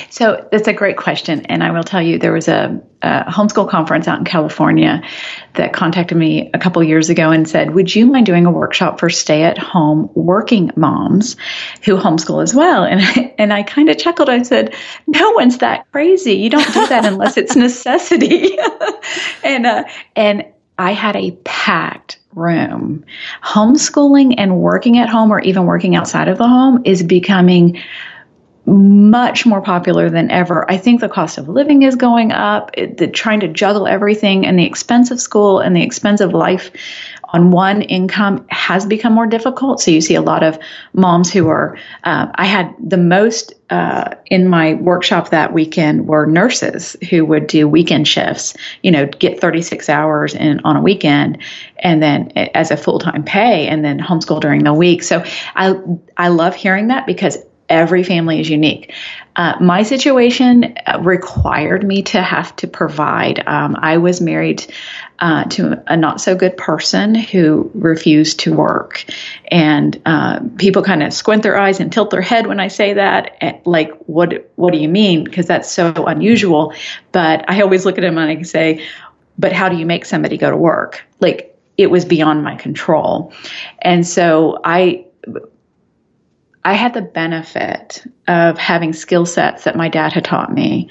So 0.09 0.47
that's 0.51 0.67
a 0.67 0.73
great 0.73 0.97
question. 0.97 1.45
And 1.45 1.63
I 1.63 1.71
will 1.71 1.83
tell 1.83 2.01
you, 2.01 2.19
there 2.19 2.33
was 2.33 2.47
a, 2.47 2.81
a 3.01 3.25
homeschool 3.25 3.69
conference 3.69 4.07
out 4.07 4.19
in 4.19 4.25
California 4.25 5.01
that 5.55 5.73
contacted 5.73 6.17
me 6.17 6.49
a 6.53 6.59
couple 6.59 6.83
years 6.83 7.09
ago 7.09 7.31
and 7.31 7.47
said, 7.47 7.73
Would 7.73 7.93
you 7.93 8.05
mind 8.05 8.25
doing 8.25 8.45
a 8.45 8.51
workshop 8.51 8.99
for 8.99 9.09
stay 9.09 9.43
at 9.43 9.57
home 9.57 10.09
working 10.13 10.71
moms 10.75 11.37
who 11.83 11.97
homeschool 11.97 12.43
as 12.43 12.53
well? 12.53 12.83
And 12.83 13.01
I, 13.01 13.35
and 13.37 13.53
I 13.53 13.63
kind 13.63 13.89
of 13.89 13.97
chuckled. 13.97 14.29
I 14.29 14.41
said, 14.43 14.75
No 15.07 15.31
one's 15.31 15.59
that 15.59 15.91
crazy. 15.91 16.33
You 16.33 16.49
don't 16.49 16.73
do 16.73 16.87
that 16.87 17.05
unless 17.05 17.37
it's 17.37 17.55
necessity. 17.55 18.57
and, 19.43 19.65
uh, 19.65 19.83
and 20.15 20.45
I 20.77 20.93
had 20.93 21.15
a 21.15 21.31
packed 21.43 22.19
room. 22.33 23.05
Homeschooling 23.43 24.35
and 24.37 24.59
working 24.59 24.97
at 24.97 25.09
home 25.09 25.31
or 25.31 25.41
even 25.41 25.65
working 25.65 25.95
outside 25.95 26.27
of 26.27 26.37
the 26.37 26.47
home 26.47 26.83
is 26.85 27.03
becoming 27.03 27.81
much 28.69 29.45
more 29.45 29.61
popular 29.61 30.09
than 30.09 30.29
ever. 30.31 30.69
I 30.69 30.77
think 30.77 31.01
the 31.01 31.09
cost 31.09 31.37
of 31.37 31.49
living 31.49 31.81
is 31.81 31.95
going 31.95 32.31
up. 32.31 32.71
It, 32.75 32.97
the, 32.97 33.07
trying 33.07 33.41
to 33.41 33.47
juggle 33.47 33.87
everything 33.87 34.45
and 34.45 34.57
the 34.57 34.65
expense 34.65 35.11
of 35.11 35.19
school 35.19 35.59
and 35.59 35.75
the 35.75 35.83
expense 35.83 36.21
of 36.21 36.33
life 36.33 36.71
on 37.31 37.51
one 37.51 37.81
income 37.81 38.45
has 38.49 38.85
become 38.85 39.13
more 39.13 39.27
difficult. 39.27 39.79
So 39.81 39.91
you 39.91 40.01
see 40.01 40.15
a 40.15 40.21
lot 40.21 40.43
of 40.43 40.57
moms 40.93 41.31
who 41.31 41.47
are. 41.47 41.77
Uh, 42.03 42.27
I 42.33 42.45
had 42.45 42.73
the 42.79 42.97
most 42.97 43.53
uh, 43.69 44.15
in 44.25 44.47
my 44.47 44.73
workshop 44.73 45.29
that 45.29 45.53
weekend 45.53 46.07
were 46.07 46.25
nurses 46.25 46.95
who 47.09 47.23
would 47.25 47.45
do 47.45 47.67
weekend 47.67 48.07
shifts. 48.07 48.55
You 48.81 48.91
know, 48.91 49.05
get 49.05 49.39
36 49.39 49.89
hours 49.89 50.33
in 50.33 50.61
on 50.61 50.75
a 50.75 50.81
weekend, 50.81 51.39
and 51.77 52.01
then 52.01 52.31
as 52.31 52.71
a 52.71 52.77
full 52.77 52.99
time 52.99 53.23
pay, 53.23 53.67
and 53.67 53.85
then 53.85 53.99
homeschool 53.99 54.41
during 54.41 54.63
the 54.63 54.73
week. 54.73 55.03
So 55.03 55.23
I 55.55 55.75
I 56.17 56.29
love 56.29 56.55
hearing 56.55 56.87
that 56.87 57.05
because 57.05 57.37
every 57.69 58.03
family 58.03 58.39
is 58.41 58.49
unique. 58.49 58.93
Uh, 59.35 59.55
my 59.61 59.83
situation 59.83 60.75
uh, 60.85 60.99
required 61.01 61.85
me 61.85 62.01
to 62.01 62.21
have 62.21 62.53
to 62.57 62.67
provide. 62.67 63.41
Um, 63.47 63.77
I 63.79 63.97
was 63.97 64.19
married 64.19 64.65
uh, 65.19 65.45
to 65.45 65.81
a 65.87 65.95
not 65.95 66.19
so 66.19 66.35
good 66.35 66.57
person 66.57 67.15
who 67.15 67.71
refused 67.73 68.41
to 68.41 68.53
work. 68.53 69.05
And 69.49 70.01
uh, 70.05 70.41
people 70.57 70.81
kind 70.81 71.03
of 71.03 71.13
squint 71.13 71.43
their 71.43 71.57
eyes 71.57 71.79
and 71.79 71.91
tilt 71.91 72.09
their 72.09 72.21
head 72.21 72.47
when 72.47 72.59
I 72.59 72.67
say 72.67 72.93
that. 72.93 73.61
Like, 73.65 73.91
what, 74.07 74.51
what 74.55 74.73
do 74.73 74.79
you 74.79 74.89
mean? 74.89 75.23
Because 75.23 75.45
that's 75.45 75.71
so 75.71 75.93
unusual. 76.05 76.73
But 77.11 77.49
I 77.49 77.61
always 77.61 77.85
look 77.85 77.97
at 77.97 78.03
him 78.03 78.17
and 78.17 78.39
I 78.39 78.41
say, 78.41 78.85
but 79.37 79.53
how 79.53 79.69
do 79.69 79.77
you 79.77 79.85
make 79.85 80.05
somebody 80.05 80.37
go 80.37 80.49
to 80.49 80.57
work? 80.57 81.05
Like, 81.19 81.57
it 81.77 81.89
was 81.89 82.03
beyond 82.03 82.43
my 82.43 82.55
control. 82.55 83.31
And 83.81 84.05
so 84.05 84.59
I, 84.65 85.05
I 86.69 86.73
had 86.73 86.93
the 86.93 87.01
benefit 87.01 88.05
of 88.27 88.59
having 88.59 88.93
skill 88.93 89.25
sets 89.25 89.63
that 89.63 89.75
my 89.75 89.89
dad 89.89 90.13
had 90.13 90.23
taught 90.23 90.53
me 90.53 90.89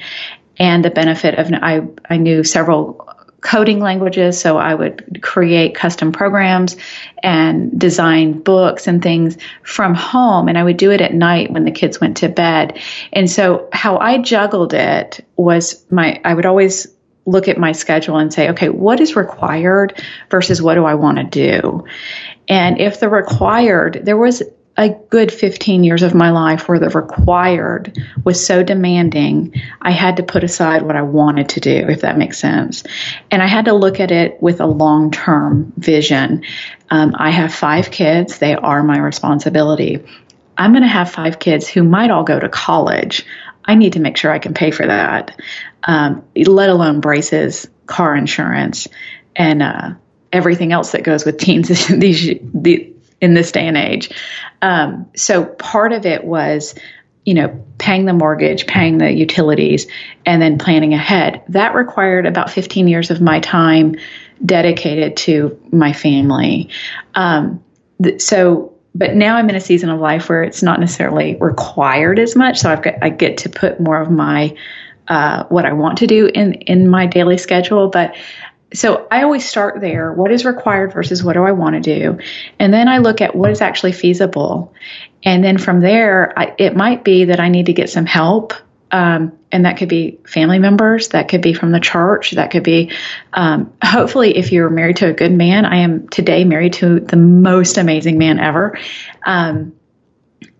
and 0.58 0.84
the 0.84 0.90
benefit 0.90 1.38
of 1.38 1.52
I, 1.52 1.86
I 2.10 2.16
knew 2.16 2.42
several 2.42 3.08
coding 3.42 3.78
languages 3.78 4.40
so 4.40 4.58
I 4.58 4.74
would 4.74 5.22
create 5.22 5.76
custom 5.76 6.10
programs 6.10 6.76
and 7.22 7.78
design 7.78 8.40
books 8.40 8.88
and 8.88 9.00
things 9.00 9.38
from 9.62 9.94
home 9.94 10.48
and 10.48 10.58
I 10.58 10.64
would 10.64 10.78
do 10.78 10.90
it 10.90 11.00
at 11.00 11.14
night 11.14 11.52
when 11.52 11.64
the 11.64 11.70
kids 11.70 12.00
went 12.00 12.16
to 12.16 12.28
bed. 12.28 12.80
And 13.12 13.30
so 13.30 13.68
how 13.72 13.98
I 13.98 14.18
juggled 14.18 14.74
it 14.74 15.24
was 15.36 15.84
my 15.92 16.20
I 16.24 16.34
would 16.34 16.46
always 16.46 16.88
look 17.24 17.46
at 17.46 17.56
my 17.56 17.70
schedule 17.70 18.16
and 18.16 18.34
say, 18.34 18.50
okay, 18.50 18.68
what 18.68 18.98
is 18.98 19.14
required 19.14 20.02
versus 20.28 20.60
what 20.60 20.74
do 20.74 20.84
I 20.86 20.94
want 20.94 21.18
to 21.18 21.24
do? 21.24 21.84
And 22.48 22.80
if 22.80 22.98
the 22.98 23.08
required, 23.08 24.00
there 24.02 24.16
was 24.16 24.42
a 24.78 24.90
good 25.10 25.32
15 25.32 25.82
years 25.82 26.04
of 26.04 26.14
my 26.14 26.30
life 26.30 26.68
where 26.68 26.78
the 26.78 26.88
required 26.88 27.98
was 28.24 28.46
so 28.46 28.62
demanding, 28.62 29.52
I 29.82 29.90
had 29.90 30.18
to 30.18 30.22
put 30.22 30.44
aside 30.44 30.82
what 30.82 30.94
I 30.94 31.02
wanted 31.02 31.48
to 31.50 31.60
do, 31.60 31.88
if 31.88 32.02
that 32.02 32.16
makes 32.16 32.38
sense. 32.38 32.84
And 33.28 33.42
I 33.42 33.48
had 33.48 33.64
to 33.64 33.74
look 33.74 33.98
at 33.98 34.12
it 34.12 34.40
with 34.40 34.60
a 34.60 34.66
long 34.66 35.10
term 35.10 35.72
vision. 35.76 36.44
Um, 36.90 37.16
I 37.18 37.30
have 37.30 37.52
five 37.52 37.90
kids, 37.90 38.38
they 38.38 38.54
are 38.54 38.84
my 38.84 38.98
responsibility. 38.98 40.04
I'm 40.56 40.72
going 40.72 40.82
to 40.82 40.88
have 40.88 41.10
five 41.10 41.40
kids 41.40 41.68
who 41.68 41.82
might 41.82 42.10
all 42.10 42.24
go 42.24 42.38
to 42.38 42.48
college. 42.48 43.26
I 43.64 43.74
need 43.74 43.94
to 43.94 44.00
make 44.00 44.16
sure 44.16 44.30
I 44.30 44.38
can 44.38 44.54
pay 44.54 44.70
for 44.70 44.86
that, 44.86 45.40
um, 45.82 46.24
let 46.36 46.70
alone 46.70 47.00
braces, 47.00 47.68
car 47.86 48.14
insurance, 48.14 48.86
and 49.34 49.62
uh, 49.62 49.90
everything 50.32 50.72
else 50.72 50.92
that 50.92 51.02
goes 51.02 51.24
with 51.24 51.38
teens 51.38 51.68
these, 51.88 52.38
the, 52.54 52.94
in 53.20 53.34
this 53.34 53.52
day 53.52 53.66
and 53.66 53.76
age. 53.76 54.10
Um, 54.62 55.10
so 55.16 55.44
part 55.44 55.92
of 55.92 56.06
it 56.06 56.24
was, 56.24 56.74
you 57.24 57.34
know, 57.34 57.64
paying 57.78 58.06
the 58.06 58.12
mortgage, 58.12 58.66
paying 58.66 58.98
the 58.98 59.10
utilities, 59.10 59.86
and 60.24 60.40
then 60.40 60.58
planning 60.58 60.94
ahead. 60.94 61.42
That 61.48 61.74
required 61.74 62.26
about 62.26 62.50
15 62.50 62.88
years 62.88 63.10
of 63.10 63.20
my 63.20 63.40
time 63.40 63.96
dedicated 64.44 65.16
to 65.16 65.60
my 65.72 65.92
family. 65.92 66.70
Um, 67.14 67.62
th- 68.02 68.22
so, 68.22 68.74
but 68.94 69.14
now 69.14 69.36
I'm 69.36 69.48
in 69.50 69.56
a 69.56 69.60
season 69.60 69.90
of 69.90 70.00
life 70.00 70.28
where 70.28 70.42
it's 70.42 70.62
not 70.62 70.80
necessarily 70.80 71.36
required 71.36 72.18
as 72.18 72.34
much. 72.34 72.58
So 72.58 72.72
I've 72.72 72.82
got, 72.82 72.94
I 73.02 73.10
get 73.10 73.38
to 73.38 73.48
put 73.48 73.80
more 73.80 74.00
of 74.00 74.10
my, 74.10 74.56
uh, 75.08 75.44
what 75.44 75.64
I 75.64 75.72
want 75.72 75.98
to 75.98 76.06
do 76.06 76.26
in, 76.26 76.54
in 76.54 76.88
my 76.88 77.06
daily 77.06 77.38
schedule. 77.38 77.88
But 77.88 78.16
so 78.72 79.06
I 79.10 79.22
always 79.22 79.48
start 79.48 79.80
there. 79.80 80.12
What 80.12 80.30
is 80.30 80.44
required 80.44 80.92
versus 80.92 81.22
what 81.22 81.34
do 81.34 81.42
I 81.42 81.52
want 81.52 81.74
to 81.74 81.80
do? 81.80 82.18
And 82.58 82.72
then 82.72 82.88
I 82.88 82.98
look 82.98 83.20
at 83.20 83.34
what 83.34 83.50
is 83.50 83.60
actually 83.60 83.92
feasible. 83.92 84.74
And 85.24 85.42
then 85.42 85.58
from 85.58 85.80
there, 85.80 86.38
I, 86.38 86.54
it 86.58 86.76
might 86.76 87.02
be 87.02 87.26
that 87.26 87.40
I 87.40 87.48
need 87.48 87.66
to 87.66 87.72
get 87.72 87.90
some 87.90 88.06
help. 88.06 88.52
Um, 88.90 89.38
and 89.52 89.64
that 89.66 89.76
could 89.76 89.88
be 89.88 90.18
family 90.26 90.58
members, 90.58 91.08
that 91.08 91.28
could 91.28 91.42
be 91.42 91.52
from 91.52 91.72
the 91.72 91.80
church, 91.80 92.32
that 92.32 92.50
could 92.50 92.62
be, 92.62 92.90
um, 93.34 93.72
hopefully, 93.82 94.36
if 94.36 94.50
you're 94.50 94.70
married 94.70 94.96
to 94.98 95.08
a 95.08 95.12
good 95.12 95.32
man. 95.32 95.66
I 95.66 95.78
am 95.78 96.08
today 96.08 96.44
married 96.44 96.74
to 96.74 97.00
the 97.00 97.16
most 97.16 97.76
amazing 97.76 98.16
man 98.16 98.38
ever. 98.38 98.78
Um, 99.26 99.77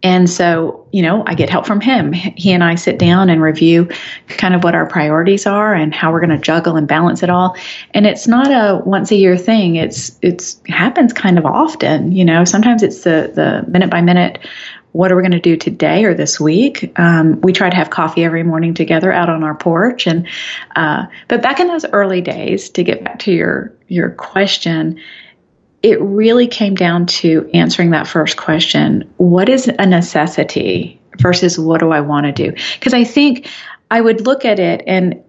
and 0.03 0.31
so, 0.31 0.87
you 0.93 1.03
know, 1.03 1.25
I 1.27 1.35
get 1.35 1.51
help 1.51 1.67
from 1.67 1.81
him. 1.81 2.13
He 2.13 2.53
and 2.53 2.63
I 2.63 2.77
sit 2.77 2.99
down 2.99 3.31
and 3.31 3.43
review 3.43 3.89
kind 4.29 4.55
of 4.55 4.63
what 4.63 4.75
our 4.75 4.87
priorities 4.87 5.45
are 5.45 5.75
and 5.75 5.93
how 5.93 6.13
we're 6.13 6.21
going 6.21 6.31
to 6.31 6.39
juggle 6.39 6.77
and 6.77 6.87
balance 6.87 7.23
it 7.23 7.31
all. 7.31 7.57
And 7.93 8.07
it's 8.07 8.29
not 8.29 8.47
a 8.47 8.81
once 8.85 9.11
a 9.11 9.17
year 9.17 9.37
thing. 9.37 9.75
It's 9.75 10.17
it's 10.23 10.61
happens 10.69 11.13
kind 11.13 11.39
of 11.39 11.47
often. 11.47 12.13
You 12.13 12.25
know, 12.25 12.45
sometimes 12.45 12.83
it's 12.83 13.03
the 13.03 13.33
the 13.35 13.69
minute 13.69 13.91
by 13.91 14.01
minute. 14.01 14.39
What 14.93 15.13
are 15.13 15.17
we 15.17 15.23
going 15.23 15.33
to 15.33 15.41
do 15.41 15.57
today 15.57 16.05
or 16.05 16.15
this 16.15 16.41
week? 16.41 16.99
Um, 16.99 17.41
we 17.43 17.53
try 17.53 17.69
to 17.69 17.77
have 17.77 17.91
coffee 17.91 18.25
every 18.25 18.43
morning 18.43 18.73
together 18.73 19.13
out 19.13 19.29
on 19.29 19.45
our 19.45 19.55
porch. 19.55 20.07
And 20.07 20.27
uh, 20.77 21.07
but 21.27 21.43
back 21.43 21.61
in 21.61 21.67
those 21.67 21.85
early 21.87 22.21
days, 22.21 22.71
to 22.71 22.85
get 22.85 23.05
back 23.05 23.19
to 23.21 23.33
your 23.33 23.75
your 23.89 24.11
question, 24.11 25.01
it 25.83 26.01
really 26.01 26.47
came 26.47 26.75
down 26.75 27.07
to 27.07 27.49
answering 27.55 27.91
that 27.91 28.07
first 28.07 28.37
question 28.37 29.13
what 29.17 29.49
is 29.49 29.69
a 29.69 29.87
necessity 29.87 31.01
versus 31.21 31.59
what 31.59 31.81
do 31.81 31.91
I 31.91 32.01
want 32.01 32.27
to 32.27 32.33
do? 32.33 32.53
Because 32.75 32.95
I 32.95 33.05
think 33.05 33.49
I 33.91 34.01
would 34.01 34.27
look 34.27 34.45
at 34.45 34.59
it 34.59 34.83
and 34.87 35.23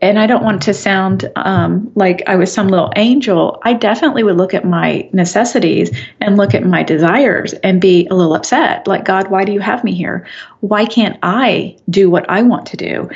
and 0.00 0.18
I 0.18 0.28
don't 0.28 0.44
want 0.44 0.62
to 0.62 0.74
sound 0.74 1.28
um, 1.34 1.90
like 1.96 2.22
I 2.28 2.36
was 2.36 2.52
some 2.52 2.68
little 2.68 2.92
angel. 2.94 3.60
I 3.64 3.72
definitely 3.72 4.22
would 4.22 4.36
look 4.36 4.54
at 4.54 4.64
my 4.64 5.08
necessities 5.12 5.90
and 6.20 6.36
look 6.36 6.54
at 6.54 6.64
my 6.64 6.84
desires 6.84 7.52
and 7.64 7.80
be 7.80 8.06
a 8.08 8.14
little 8.14 8.34
upset. 8.34 8.86
Like, 8.86 9.04
God, 9.04 9.28
why 9.28 9.44
do 9.44 9.52
you 9.52 9.58
have 9.58 9.82
me 9.82 9.92
here? 9.92 10.26
Why 10.60 10.84
can't 10.84 11.18
I 11.24 11.76
do 11.90 12.10
what 12.10 12.28
I 12.30 12.42
want 12.42 12.66
to 12.66 12.76
do? 12.76 13.10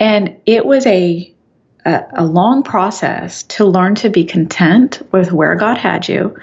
And 0.00 0.36
it 0.44 0.66
was 0.66 0.86
a 0.86 1.32
a, 1.88 2.06
a 2.18 2.24
long 2.24 2.62
process 2.62 3.44
to 3.44 3.64
learn 3.64 3.94
to 3.96 4.10
be 4.10 4.24
content 4.24 5.00
with 5.10 5.32
where 5.32 5.54
God 5.54 5.78
had 5.78 6.06
you 6.06 6.36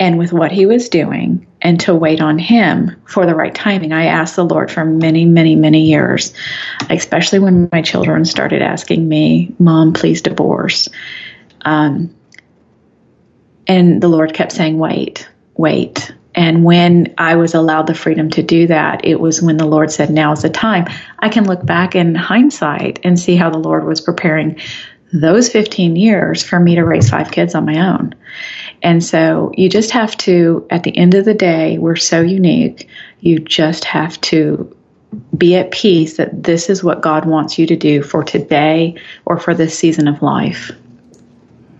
and 0.00 0.18
with 0.18 0.32
what 0.32 0.50
He 0.50 0.66
was 0.66 0.88
doing 0.88 1.46
and 1.62 1.78
to 1.80 1.94
wait 1.94 2.20
on 2.20 2.38
Him 2.38 3.00
for 3.04 3.24
the 3.24 3.34
right 3.34 3.54
timing. 3.54 3.92
I 3.92 4.06
asked 4.06 4.36
the 4.36 4.44
Lord 4.44 4.70
for 4.70 4.84
many, 4.84 5.24
many, 5.24 5.54
many 5.54 5.82
years, 5.86 6.34
especially 6.90 7.38
when 7.38 7.68
my 7.70 7.82
children 7.82 8.24
started 8.24 8.62
asking 8.62 9.08
me, 9.08 9.54
Mom, 9.58 9.92
please 9.92 10.22
divorce. 10.22 10.88
Um, 11.62 12.14
and 13.66 14.02
the 14.02 14.08
Lord 14.08 14.34
kept 14.34 14.52
saying, 14.52 14.78
Wait, 14.78 15.28
wait. 15.54 16.12
And 16.38 16.62
when 16.62 17.12
I 17.18 17.34
was 17.34 17.52
allowed 17.54 17.88
the 17.88 17.96
freedom 17.96 18.30
to 18.30 18.44
do 18.44 18.68
that, 18.68 19.04
it 19.04 19.18
was 19.18 19.42
when 19.42 19.56
the 19.56 19.66
Lord 19.66 19.90
said, 19.90 20.08
Now 20.08 20.30
is 20.30 20.42
the 20.42 20.48
time. 20.48 20.86
I 21.18 21.30
can 21.30 21.48
look 21.48 21.66
back 21.66 21.96
in 21.96 22.14
hindsight 22.14 23.00
and 23.02 23.18
see 23.18 23.34
how 23.34 23.50
the 23.50 23.58
Lord 23.58 23.84
was 23.84 24.00
preparing 24.00 24.60
those 25.12 25.48
15 25.48 25.96
years 25.96 26.44
for 26.44 26.60
me 26.60 26.76
to 26.76 26.84
raise 26.84 27.10
five 27.10 27.32
kids 27.32 27.56
on 27.56 27.64
my 27.64 27.92
own. 27.92 28.14
And 28.84 29.02
so 29.02 29.50
you 29.56 29.68
just 29.68 29.90
have 29.90 30.16
to, 30.18 30.64
at 30.70 30.84
the 30.84 30.96
end 30.96 31.14
of 31.14 31.24
the 31.24 31.34
day, 31.34 31.76
we're 31.76 31.96
so 31.96 32.20
unique. 32.20 32.88
You 33.18 33.40
just 33.40 33.84
have 33.86 34.20
to 34.20 34.76
be 35.36 35.56
at 35.56 35.72
peace 35.72 36.18
that 36.18 36.44
this 36.44 36.70
is 36.70 36.84
what 36.84 37.00
God 37.00 37.24
wants 37.24 37.58
you 37.58 37.66
to 37.66 37.74
do 37.74 38.00
for 38.00 38.22
today 38.22 38.94
or 39.24 39.40
for 39.40 39.54
this 39.54 39.76
season 39.76 40.06
of 40.06 40.22
life. 40.22 40.70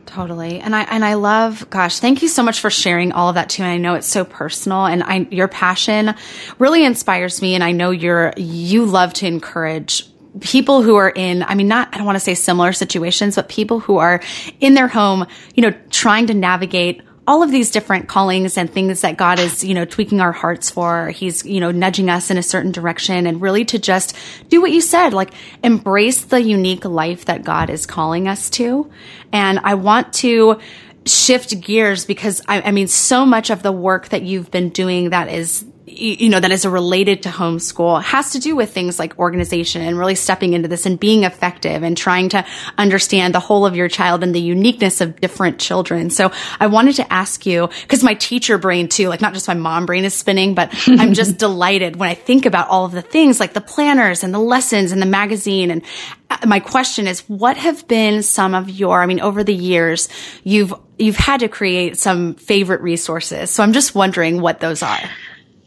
Totally. 0.09 0.59
And 0.61 0.75
I 0.75 0.85
and 0.85 1.05
I 1.05 1.15
love 1.15 1.69
gosh, 1.69 1.99
thank 1.99 2.23
you 2.23 2.29
so 2.29 2.43
much 2.43 2.61
for 2.61 2.71
sharing 2.71 3.13
all 3.13 3.29
of 3.29 3.35
that 3.35 3.51
too. 3.51 3.63
And 3.63 3.71
I 3.71 3.77
know 3.77 3.95
it's 3.95 4.07
so 4.07 4.25
personal 4.25 4.87
and 4.87 5.03
I 5.03 5.29
your 5.31 5.49
passion 5.49 6.15
really 6.59 6.83
inspires 6.83 7.43
me 7.43 7.55
and 7.55 7.63
I 7.63 7.73
know 7.73 7.91
you're 7.91 8.33
you 8.39 8.87
love 8.87 9.13
to 9.15 9.27
encourage 9.27 10.07
people 10.41 10.83
who 10.83 10.95
are 10.95 11.11
in 11.11 11.43
i 11.43 11.55
mean 11.55 11.67
not 11.67 11.89
i 11.93 11.97
don't 11.97 12.07
want 12.07 12.15
to 12.15 12.21
say 12.21 12.35
similar 12.35 12.73
situations 12.73 13.35
but 13.35 13.49
people 13.49 13.81
who 13.81 13.97
are 13.97 14.21
in 14.61 14.75
their 14.75 14.87
home 14.87 15.27
you 15.55 15.63
know 15.63 15.75
trying 15.91 16.27
to 16.27 16.35
navigate 16.35 17.03
all 17.29 17.43
of 17.43 17.51
these 17.51 17.71
different 17.71 18.09
callings 18.09 18.57
and 18.57 18.73
things 18.73 19.03
that 19.03 19.19
God 19.19 19.39
is, 19.39 19.63
you 19.63 19.75
know, 19.75 19.85
tweaking 19.85 20.23
our 20.23 20.33
hearts 20.33 20.71
for. 20.71 21.11
He's, 21.11 21.45
you 21.45 21.61
know, 21.61 21.71
nudging 21.71 22.09
us 22.09 22.31
in 22.31 22.39
a 22.39 22.43
certain 22.43 22.73
direction 22.73 23.27
and 23.27 23.43
really 23.43 23.67
to 23.67 23.79
just 23.79 24.17
do 24.49 24.63
what 24.63 24.73
you 24.73 24.81
said, 24.81 25.13
like 25.13 25.35
embrace 25.63 26.25
the 26.25 26.41
unique 26.41 26.87
life 26.87 27.27
that 27.27 27.45
God 27.45 27.69
is 27.69 27.85
calling 27.85 28.29
us 28.29 28.49
to. 28.51 28.91
And 29.31 29.59
I 29.59 29.75
want 29.75 30.15
to 30.15 30.59
shift 31.05 31.61
gears 31.61 32.07
because 32.07 32.41
I, 32.49 32.63
I 32.63 32.71
mean, 32.71 32.89
so 32.89 33.27
much 33.27 33.51
of 33.51 33.63
the 33.63 33.73
work 33.73 34.09
that 34.09 34.23
you've 34.23 34.51
been 34.51 34.71
doing 34.71 35.11
that 35.11 35.29
is 35.29 35.67
you 35.91 36.29
know, 36.29 36.41
that 36.41 36.51
is 36.51 36.67
related 36.67 37.23
to 37.23 37.29
homeschool 37.29 38.03
has 38.03 38.33
to 38.33 38.39
do 38.39 38.57
with 38.57 38.73
things 38.73 38.99
like 38.99 39.19
organization 39.19 39.83
and 39.83 39.99
really 39.99 40.15
stepping 40.15 40.53
into 40.53 40.69
this 40.69 40.87
and 40.87 40.99
being 40.99 41.25
effective 41.25 41.83
and 41.83 41.97
trying 41.97 42.29
to 42.31 42.45
understand 42.77 43.35
the 43.35 43.41
whole 43.41 43.67
of 43.67 43.77
your 43.77 43.89
child 43.89 44.23
and 44.23 44.35
the 44.35 44.41
uniqueness 44.41 45.01
of 45.01 45.21
different 45.21 45.59
children. 45.59 46.11
So 46.11 46.33
I 46.61 46.67
wanted 46.67 46.97
to 46.97 47.13
ask 47.13 47.47
you, 47.47 47.69
because 47.83 48.03
my 48.03 48.15
teacher 48.15 48.59
brain 48.59 48.89
too, 48.89 49.09
like 49.09 49.21
not 49.21 49.35
just 49.35 49.49
my 49.49 49.55
mom 49.55 49.87
brain 49.87 50.05
is 50.05 50.15
spinning, 50.15 50.55
but 50.55 50.75
I'm 50.87 51.15
just 51.15 51.39
delighted 51.39 51.97
when 51.97 52.09
I 52.09 52.15
think 52.15 52.47
about 52.47 52.69
all 52.69 52.85
of 52.85 52.93
the 52.93 53.03
things 53.03 53.41
like 53.41 53.53
the 53.53 53.61
planners 53.61 54.25
and 54.25 54.33
the 54.33 54.39
lessons 54.39 54.93
and 54.93 55.01
the 55.01 55.07
magazine. 55.07 55.71
And 55.71 55.83
uh, 56.31 56.39
my 56.47 56.61
question 56.61 57.07
is, 57.07 57.21
what 57.29 57.57
have 57.57 57.87
been 57.89 58.23
some 58.23 58.55
of 58.55 58.71
your, 58.71 59.03
I 59.03 59.07
mean, 59.07 59.21
over 59.21 59.45
the 59.45 59.55
years, 59.55 60.09
you've, 60.45 60.75
you've 60.99 61.17
had 61.17 61.41
to 61.41 61.49
create 61.49 61.99
some 61.99 62.35
favorite 62.35 62.81
resources. 62.81 63.51
So 63.51 63.63
I'm 63.63 63.73
just 63.73 63.95
wondering 63.95 64.41
what 64.41 64.61
those 64.61 64.83
are. 64.83 65.01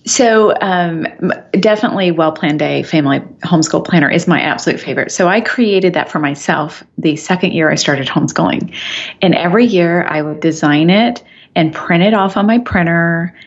So, 0.06 0.54
um, 0.62 1.06
definitely 1.52 2.12
Well 2.12 2.32
Planned 2.32 2.60
Day 2.60 2.82
Family 2.84 3.20
Homeschool 3.44 3.86
Planner 3.86 4.10
is 4.10 4.28
my 4.28 4.42
absolute 4.42 4.80
favorite. 4.80 5.12
So, 5.12 5.28
I 5.28 5.42
created 5.42 5.94
that 5.94 6.10
for 6.10 6.20
myself 6.20 6.84
the 6.98 7.16
second 7.16 7.52
year 7.52 7.70
I 7.70 7.76
started 7.76 8.08
homeschooling. 8.08 8.76
And 9.22 9.36
every 9.36 9.66
year 9.66 10.04
I 10.04 10.22
would 10.22 10.40
design 10.40 10.90
it 10.90 11.24
and 11.56 11.74
print 11.74 12.04
it 12.04 12.14
off 12.14 12.38
on 12.38 12.48
my 12.48 12.60
printer, 12.60 13.38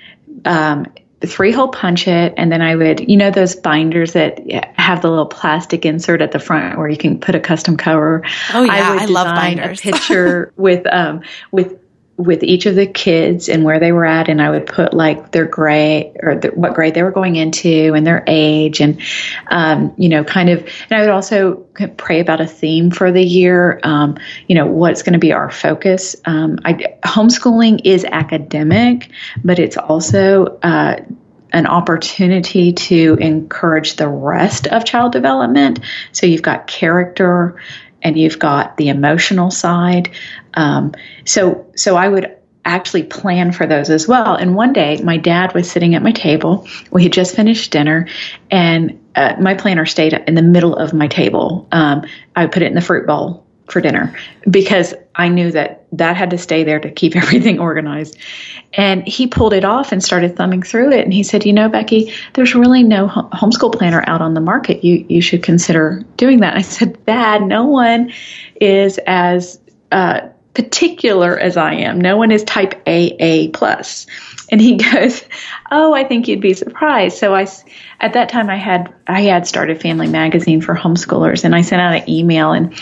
um, 0.45 0.87
three 1.27 1.53
hole 1.53 1.69
punch 1.69 2.07
it, 2.07 2.35
and 2.37 2.51
then 2.53 2.63
I 2.63 2.77
would, 2.77 3.09
you 3.09 3.17
know, 3.17 3.31
those 3.31 3.57
binders 3.57 4.13
that 4.13 4.39
have 4.77 5.03
the 5.03 5.09
little 5.09 5.27
plastic 5.27 5.85
insert 5.85 6.21
at 6.21 6.33
the 6.33 6.39
front 6.39 6.79
where 6.79 6.89
you 6.89 6.97
can 6.97 7.19
put 7.19 7.35
a 7.35 7.41
custom 7.41 7.77
cover. 7.77 8.23
Oh 8.53 8.65
yeah, 8.65 8.73
I, 8.73 8.91
would 8.93 9.03
I 9.03 9.05
love 9.07 9.35
binders. 9.35 9.81
a 9.81 9.83
picture 9.91 10.53
with 10.57 10.87
um, 10.93 11.23
with 11.51 11.79
with 12.17 12.45
each 12.45 12.67
of 12.67 12.77
the 12.77 12.87
kids 12.87 13.49
and 13.49 13.65
where 13.65 13.81
they 13.81 13.91
were 13.91 14.05
at, 14.05 14.29
and 14.29 14.41
I 14.41 14.51
would 14.51 14.67
put 14.67 14.95
like 14.95 15.33
their 15.33 15.47
grade 15.47 16.17
or 16.23 16.37
the, 16.37 16.49
what 16.49 16.75
grade 16.75 16.95
they 16.95 17.03
were 17.03 17.11
going 17.11 17.37
into 17.37 17.93
and 17.95 18.07
their 18.07 18.23
age, 18.27 18.81
and 18.81 19.01
um, 19.49 19.95
you 19.97 20.09
know, 20.09 20.23
kind 20.25 20.49
of. 20.49 20.61
And 20.61 20.93
I 20.93 21.01
would 21.01 21.11
also 21.11 21.55
pray 21.97 22.21
about 22.21 22.41
a 22.41 22.47
theme 22.47 22.91
for 22.91 23.11
the 23.11 23.23
year. 23.23 23.81
Um, 23.83 24.19
you 24.47 24.55
know, 24.55 24.67
what's 24.67 25.03
going 25.03 25.15
to 25.15 25.19
be 25.19 25.33
our 25.33 25.51
focus. 25.51 26.17
Um, 26.25 26.61
I, 26.65 26.97
homeschooling 27.05 27.81
is 27.85 28.05
academic, 28.05 29.11
but 29.43 29.59
it's 29.59 29.77
also 29.77 30.59
uh, 30.63 31.01
an 31.55 31.67
opportunity 31.67 32.73
to 32.73 33.17
encourage 33.21 33.95
the 33.95 34.09
rest 34.09 34.67
of 34.67 34.85
child 34.85 35.13
development. 35.13 35.79
So 36.11 36.27
you've 36.27 36.43
got 36.43 36.67
character 36.67 37.61
and 38.05 38.17
you've 38.19 38.39
got 38.39 38.77
the 38.77 38.91
emotional 38.91 39.51
side. 39.51 40.11
Um, 40.53 40.93
so, 41.25 41.73
so 41.75 41.97
I 41.97 42.07
would 42.07 42.37
actually 42.65 43.03
plan 43.03 43.53
for 43.53 43.67
those 43.67 43.91
as 43.91 44.07
well. 44.07 44.35
And 44.35 44.55
one 44.55 44.73
day, 44.73 45.01
my 45.03 45.17
dad 45.17 45.55
was 45.55 45.71
sitting 45.71 45.95
at 45.95 46.03
my 46.03 46.13
table. 46.13 46.69
We 46.91 47.03
had 47.03 47.13
just 47.13 47.35
finished 47.35 47.73
dinner, 47.73 48.09
and 48.51 49.01
uh, 49.15 49.37
my 49.41 49.55
planner 49.55 49.87
stayed 49.87 50.13
in 50.13 50.35
the 50.35 50.43
middle 50.43 50.77
of 50.77 50.93
my 50.93 51.09
table. 51.09 51.67
Um, 51.73 52.05
I 52.37 52.47
put 52.47 52.63
it 52.63 52.67
in 52.67 52.75
the 52.75 52.81
fruit 52.81 53.07
bowl 53.07 53.45
for 53.69 53.81
dinner 53.81 54.17
because 54.49 54.95
I 55.15 55.29
knew 55.29 55.53
that 55.53 55.87
that 55.93 56.17
had 56.17 56.31
to 56.31 56.39
stay 56.39 56.65
there 56.65 56.81
to 56.81 56.91
keep 56.91 57.17
everything 57.23 57.59
organized. 57.59 58.19
And 58.73 59.07
he 59.07 59.27
pulled 59.27 59.53
it 59.53 59.65
off 59.65 59.93
and 59.93 60.03
started 60.03 60.37
thumbing 60.37 60.63
through 60.63 60.93
it. 60.93 61.05
And 61.05 61.13
he 61.13 61.23
said, 61.23 61.47
"You 61.47 61.53
know, 61.53 61.69
Becky, 61.69 62.13
there's 62.35 62.55
really 62.55 62.83
no 62.83 63.09
homeschool 63.09 63.73
planner 63.73 64.05
out 64.07 64.21
on 64.21 64.35
the 64.35 64.41
market. 64.41 64.85
You 64.85 65.05
you 65.09 65.21
should 65.21 65.43
consider 65.43 66.03
doing 66.17 66.41
that." 66.41 66.57
I 66.59 66.63
said, 66.63 67.05
"Dad, 67.07 67.43
no 67.43 67.65
one 67.65 68.13
is 68.61 68.99
as 69.07 69.61
uh, 69.93 70.29
particular 70.55 71.39
as 71.39 71.57
I 71.57 71.75
am. 71.75 72.01
No 72.01 72.17
one 72.17 72.31
is 72.31 72.45
type 72.45 72.75
AA 72.87 73.49
plus. 73.53 74.07
And 74.51 74.61
he 74.61 74.77
goes, 74.93 75.25
"Oh, 75.71 75.93
I 75.93 76.05
think 76.05 76.29
you'd 76.29 76.41
be 76.41 76.55
surprised." 76.55 77.19
So 77.19 77.35
I, 77.35 77.47
at 78.01 78.13
that 78.13 78.29
time, 78.29 78.49
I 78.49 78.57
had 78.57 78.95
I 79.07 79.23
had 79.23 79.47
started 79.47 79.81
Family 79.81 80.09
Magazine 80.09 80.61
for 80.61 80.75
homeschoolers, 80.75 81.45
and 81.45 81.55
I 81.55 81.63
sent 81.63 81.83
out 81.83 81.95
an 81.95 82.09
email, 82.09 82.53
and 82.53 82.75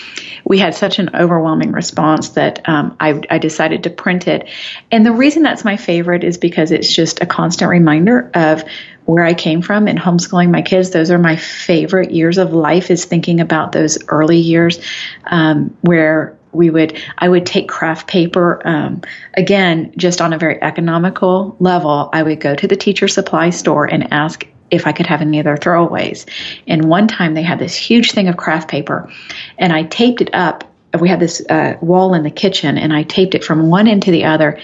we 0.45 0.59
had 0.59 0.75
such 0.75 0.99
an 0.99 1.15
overwhelming 1.15 1.73
response 1.73 2.31
that 2.31 2.69
um, 2.69 2.97
I, 3.01 3.23
I 3.31 3.39
decided 3.39 3.85
to 3.85 3.91
print 3.91 4.29
it. 4.29 4.49
And 4.91 5.07
the 5.07 5.13
reason 5.13 5.43
that's 5.43 5.65
my 5.65 5.77
favorite 5.77 6.25
is 6.25 6.37
because 6.37 6.73
it's 6.73 6.93
just 6.93 7.23
a 7.23 7.27
constant 7.27 7.71
reminder 7.71 8.31
of 8.35 8.65
where 9.05 9.25
I 9.25 9.35
came 9.35 9.63
from 9.63 9.89
in 9.89 9.97
homeschooling 9.97 10.51
my 10.51 10.63
kids. 10.63 10.91
Those 10.91 11.11
are 11.11 11.19
my 11.19 11.37
favorite 11.37 12.11
years 12.11 12.39
of 12.39 12.53
life. 12.53 12.91
Is 12.91 13.05
thinking 13.05 13.41
about 13.41 13.73
those 13.73 13.99
early 14.09 14.39
years 14.39 14.81
um, 15.25 15.77
where 15.81 16.37
we 16.53 16.71
would 16.71 17.03
I 17.19 17.29
would 17.29 17.47
take 17.47 17.69
craft 17.69 18.07
paper 18.07 18.61
um, 18.65 19.03
again 19.35 19.93
just 19.97 20.21
on 20.21 20.33
a 20.33 20.39
very 20.39 20.63
economical 20.63 21.57
level. 21.59 22.11
I 22.13 22.23
would 22.23 22.41
go 22.41 22.55
to 22.55 22.69
the 22.69 22.77
teacher 22.77 23.09
supply 23.09 23.51
store 23.51 23.87
and 23.87 24.13
ask 24.13 24.47
if 24.71 24.87
I 24.87 24.93
could 24.93 25.07
have 25.07 25.21
any 25.21 25.39
of 25.39 25.45
their 25.45 25.57
throwaways. 25.57 26.27
And 26.67 26.85
one 26.87 27.07
time 27.07 27.35
they 27.35 27.43
had 27.43 27.59
this 27.59 27.77
huge 27.77 28.13
thing 28.13 28.29
of 28.29 28.37
craft 28.37 28.71
paper, 28.71 29.11
and 29.59 29.73
I 29.73 29.85
taped 29.85 30.21
it 30.21 30.31
up. 30.35 30.65
We 30.99 31.09
had 31.09 31.21
this 31.21 31.43
uh, 31.49 31.77
wall 31.81 32.15
in 32.15 32.23
the 32.23 32.31
kitchen, 32.31 32.79
and 32.79 32.93
I 32.93 33.03
taped 33.03 33.35
it 33.35 33.45
from 33.45 33.69
one 33.69 33.89
end 33.89 34.03
to 34.05 34.11
the 34.11 34.25
other. 34.25 34.61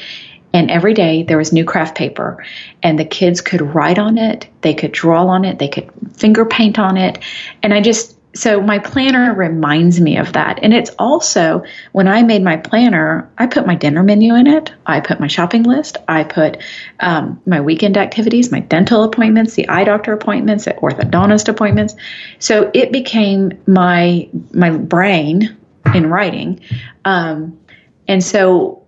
And 0.52 0.70
every 0.70 0.94
day 0.94 1.24
there 1.24 1.36
was 1.36 1.52
new 1.52 1.64
craft 1.64 1.96
paper, 1.96 2.44
and 2.82 2.98
the 2.98 3.04
kids 3.04 3.42
could 3.42 3.60
write 3.60 3.98
on 3.98 4.16
it, 4.16 4.48
they 4.62 4.72
could 4.72 4.92
draw 4.92 5.26
on 5.26 5.44
it, 5.44 5.58
they 5.58 5.68
could 5.68 5.90
finger 6.16 6.46
paint 6.46 6.78
on 6.78 6.96
it. 6.96 7.18
And 7.62 7.74
I 7.74 7.82
just 7.82 8.17
so 8.34 8.60
my 8.60 8.78
planner 8.78 9.34
reminds 9.34 10.00
me 10.00 10.18
of 10.18 10.34
that. 10.34 10.60
And 10.62 10.74
it's 10.74 10.90
also 10.98 11.64
when 11.92 12.08
I 12.08 12.22
made 12.22 12.42
my 12.42 12.56
planner, 12.56 13.30
I 13.38 13.46
put 13.46 13.66
my 13.66 13.74
dinner 13.74 14.02
menu 14.02 14.34
in 14.34 14.46
it. 14.46 14.72
I 14.86 15.00
put 15.00 15.18
my 15.18 15.26
shopping 15.26 15.62
list. 15.62 15.96
I 16.06 16.24
put 16.24 16.58
um, 17.00 17.40
my 17.46 17.60
weekend 17.60 17.96
activities, 17.96 18.52
my 18.52 18.60
dental 18.60 19.02
appointments, 19.02 19.54
the 19.54 19.68
eye 19.68 19.84
doctor 19.84 20.12
appointments, 20.12 20.66
the 20.66 20.74
orthodontist 20.74 21.48
appointments. 21.48 21.96
So 22.38 22.70
it 22.74 22.92
became 22.92 23.60
my 23.66 24.28
my 24.52 24.70
brain 24.70 25.56
in 25.94 26.10
writing. 26.10 26.60
Um, 27.04 27.58
and 28.06 28.22
so 28.22 28.82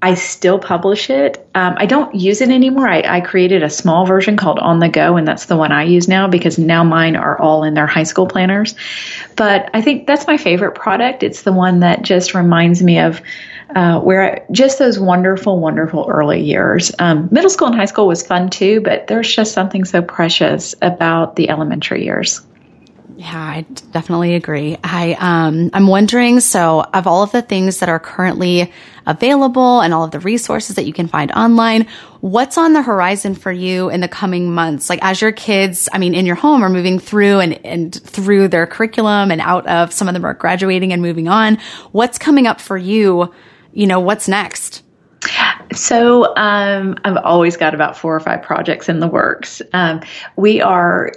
I 0.00 0.14
still 0.14 0.60
publish 0.60 1.10
it. 1.10 1.48
Um, 1.56 1.74
I 1.76 1.86
don't 1.86 2.14
use 2.14 2.40
it 2.40 2.50
anymore. 2.50 2.88
I, 2.88 3.00
I, 3.00 3.20
created 3.20 3.64
a 3.64 3.70
small 3.70 4.06
version 4.06 4.36
called 4.36 4.60
On 4.60 4.78
the 4.78 4.88
Go, 4.88 5.16
and 5.16 5.26
that's 5.26 5.46
the 5.46 5.56
one 5.56 5.72
I 5.72 5.82
use 5.82 6.06
now 6.06 6.28
because 6.28 6.56
now 6.56 6.84
mine 6.84 7.16
are 7.16 7.36
all 7.40 7.64
in 7.64 7.74
their 7.74 7.88
high 7.88 8.04
school 8.04 8.28
planners. 8.28 8.76
But 9.34 9.70
I 9.74 9.82
think 9.82 10.06
that's 10.06 10.28
my 10.28 10.36
favorite 10.36 10.76
product. 10.76 11.24
It's 11.24 11.42
the 11.42 11.52
one 11.52 11.80
that 11.80 12.02
just 12.02 12.32
reminds 12.32 12.80
me 12.80 13.00
of 13.00 13.20
uh, 13.74 13.98
where 14.00 14.34
I, 14.34 14.46
just 14.52 14.78
those 14.78 15.00
wonderful, 15.00 15.58
wonderful 15.58 16.06
early 16.08 16.42
years. 16.42 16.92
Um, 17.00 17.28
middle 17.32 17.50
school 17.50 17.66
and 17.66 17.76
high 17.76 17.86
school 17.86 18.06
was 18.06 18.24
fun 18.24 18.50
too, 18.50 18.80
but 18.80 19.08
there's 19.08 19.34
just 19.34 19.52
something 19.52 19.84
so 19.84 20.00
precious 20.00 20.76
about 20.80 21.34
the 21.34 21.50
elementary 21.50 22.04
years. 22.04 22.40
Yeah, 23.18 23.36
I 23.36 23.62
definitely 23.90 24.36
agree. 24.36 24.76
I 24.84 25.16
um 25.18 25.70
I'm 25.72 25.88
wondering 25.88 26.38
so 26.38 26.82
of 26.94 27.08
all 27.08 27.24
of 27.24 27.32
the 27.32 27.42
things 27.42 27.80
that 27.80 27.88
are 27.88 27.98
currently 27.98 28.72
available 29.06 29.80
and 29.80 29.92
all 29.92 30.04
of 30.04 30.12
the 30.12 30.20
resources 30.20 30.76
that 30.76 30.86
you 30.86 30.92
can 30.92 31.08
find 31.08 31.32
online, 31.32 31.88
what's 32.20 32.56
on 32.56 32.74
the 32.74 32.82
horizon 32.82 33.34
for 33.34 33.50
you 33.50 33.90
in 33.90 34.02
the 34.02 34.06
coming 34.06 34.52
months? 34.52 34.88
Like 34.88 35.00
as 35.02 35.20
your 35.20 35.32
kids, 35.32 35.88
I 35.92 35.98
mean 35.98 36.14
in 36.14 36.26
your 36.26 36.36
home 36.36 36.62
are 36.62 36.68
moving 36.68 37.00
through 37.00 37.40
and 37.40 37.66
and 37.66 37.92
through 37.92 38.46
their 38.46 38.68
curriculum 38.68 39.32
and 39.32 39.40
out 39.40 39.66
of 39.66 39.92
some 39.92 40.06
of 40.06 40.14
them 40.14 40.24
are 40.24 40.34
graduating 40.34 40.92
and 40.92 41.02
moving 41.02 41.26
on, 41.26 41.58
what's 41.90 42.18
coming 42.18 42.46
up 42.46 42.60
for 42.60 42.78
you? 42.78 43.34
You 43.72 43.88
know, 43.88 43.98
what's 43.98 44.28
next? 44.28 44.84
So 45.74 46.36
um, 46.36 46.96
I've 47.02 47.16
always 47.16 47.56
got 47.56 47.74
about 47.74 47.96
four 47.98 48.14
or 48.14 48.20
five 48.20 48.42
projects 48.42 48.88
in 48.88 49.00
the 49.00 49.08
works. 49.08 49.60
Um, 49.72 50.02
we 50.36 50.62
are 50.62 51.10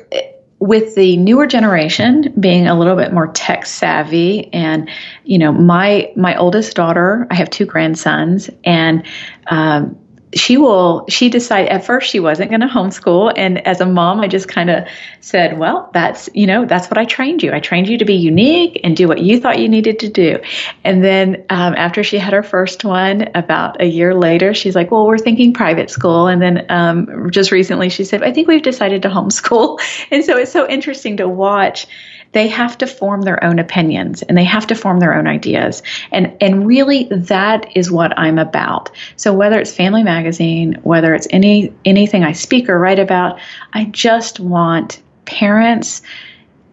with 0.61 0.93
the 0.93 1.17
newer 1.17 1.47
generation 1.47 2.31
being 2.39 2.67
a 2.67 2.77
little 2.77 2.95
bit 2.95 3.11
more 3.11 3.27
tech 3.27 3.65
savvy 3.65 4.53
and 4.53 4.89
you 5.23 5.39
know 5.39 5.51
my 5.51 6.13
my 6.15 6.35
oldest 6.35 6.75
daughter 6.75 7.27
i 7.31 7.35
have 7.35 7.49
two 7.49 7.65
grandsons 7.65 8.49
and 8.63 9.03
um, 9.47 9.97
she 10.33 10.57
will 10.57 11.05
she 11.09 11.29
decide 11.29 11.67
at 11.67 11.85
first 11.85 12.09
she 12.09 12.19
wasn't 12.19 12.49
going 12.49 12.61
to 12.61 12.67
homeschool 12.67 13.33
and 13.35 13.65
as 13.67 13.81
a 13.81 13.85
mom 13.85 14.21
i 14.21 14.27
just 14.27 14.47
kind 14.47 14.69
of 14.69 14.87
said 15.19 15.57
well 15.57 15.89
that's 15.93 16.29
you 16.33 16.47
know 16.47 16.65
that's 16.65 16.87
what 16.89 16.97
i 16.97 17.05
trained 17.05 17.43
you. 17.43 17.51
I 17.53 17.59
trained 17.59 17.87
you 17.87 17.97
to 17.97 18.05
be 18.05 18.15
unique 18.15 18.79
and 18.83 18.95
do 18.95 19.07
what 19.07 19.21
you 19.21 19.39
thought 19.39 19.59
you 19.59 19.67
needed 19.67 19.99
to 19.99 20.09
do. 20.09 20.39
And 20.83 21.03
then 21.03 21.45
um, 21.49 21.75
after 21.75 22.03
she 22.03 22.17
had 22.17 22.33
her 22.33 22.43
first 22.43 22.83
one 22.83 23.29
about 23.35 23.81
a 23.81 23.85
year 23.85 24.15
later 24.15 24.53
she's 24.53 24.75
like 24.75 24.91
well 24.91 25.05
we're 25.05 25.17
thinking 25.17 25.53
private 25.53 25.89
school. 25.89 26.27
And 26.27 26.41
then 26.41 26.65
um, 26.69 27.31
just 27.31 27.51
recently 27.51 27.89
she 27.89 28.03
said 28.03 28.23
i 28.23 28.31
think 28.31 28.47
we've 28.47 28.61
decided 28.61 29.01
to 29.03 29.09
homeschool. 29.09 29.79
And 30.11 30.25
so 30.25 30.37
it's 30.37 30.51
so 30.51 30.67
interesting 30.67 31.17
to 31.17 31.27
watch 31.27 31.87
they 32.33 32.47
have 32.47 32.77
to 32.77 32.87
form 32.87 33.21
their 33.21 33.43
own 33.43 33.59
opinions 33.59 34.21
and 34.23 34.37
they 34.37 34.43
have 34.43 34.67
to 34.67 34.75
form 34.75 34.99
their 34.99 35.13
own 35.13 35.27
ideas. 35.27 35.83
And, 36.11 36.35
and 36.41 36.65
really 36.65 37.05
that 37.05 37.75
is 37.75 37.91
what 37.91 38.17
I'm 38.17 38.37
about. 38.37 38.89
So 39.17 39.33
whether 39.33 39.59
it's 39.59 39.75
Family 39.75 40.03
Magazine, 40.03 40.79
whether 40.83 41.13
it's 41.13 41.27
any, 41.31 41.73
anything 41.85 42.23
I 42.23 42.31
speak 42.31 42.69
or 42.69 42.79
write 42.79 42.99
about, 42.99 43.39
I 43.73 43.85
just 43.85 44.39
want 44.39 45.01
parents 45.25 46.01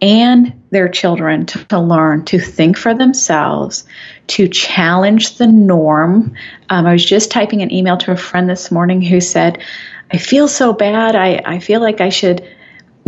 and 0.00 0.62
their 0.70 0.88
children 0.88 1.44
to, 1.46 1.64
to, 1.64 1.80
learn 1.80 2.24
to 2.26 2.38
think 2.38 2.76
for 2.78 2.94
themselves, 2.94 3.84
to 4.28 4.46
challenge 4.46 5.38
the 5.38 5.46
norm. 5.48 6.36
Um, 6.68 6.86
I 6.86 6.92
was 6.92 7.04
just 7.04 7.32
typing 7.32 7.62
an 7.62 7.72
email 7.72 7.96
to 7.98 8.12
a 8.12 8.16
friend 8.16 8.48
this 8.48 8.70
morning 8.70 9.02
who 9.02 9.20
said, 9.20 9.60
I 10.12 10.18
feel 10.18 10.46
so 10.46 10.72
bad. 10.72 11.16
I, 11.16 11.42
I 11.44 11.58
feel 11.58 11.80
like 11.80 12.00
I 12.00 12.10
should 12.10 12.46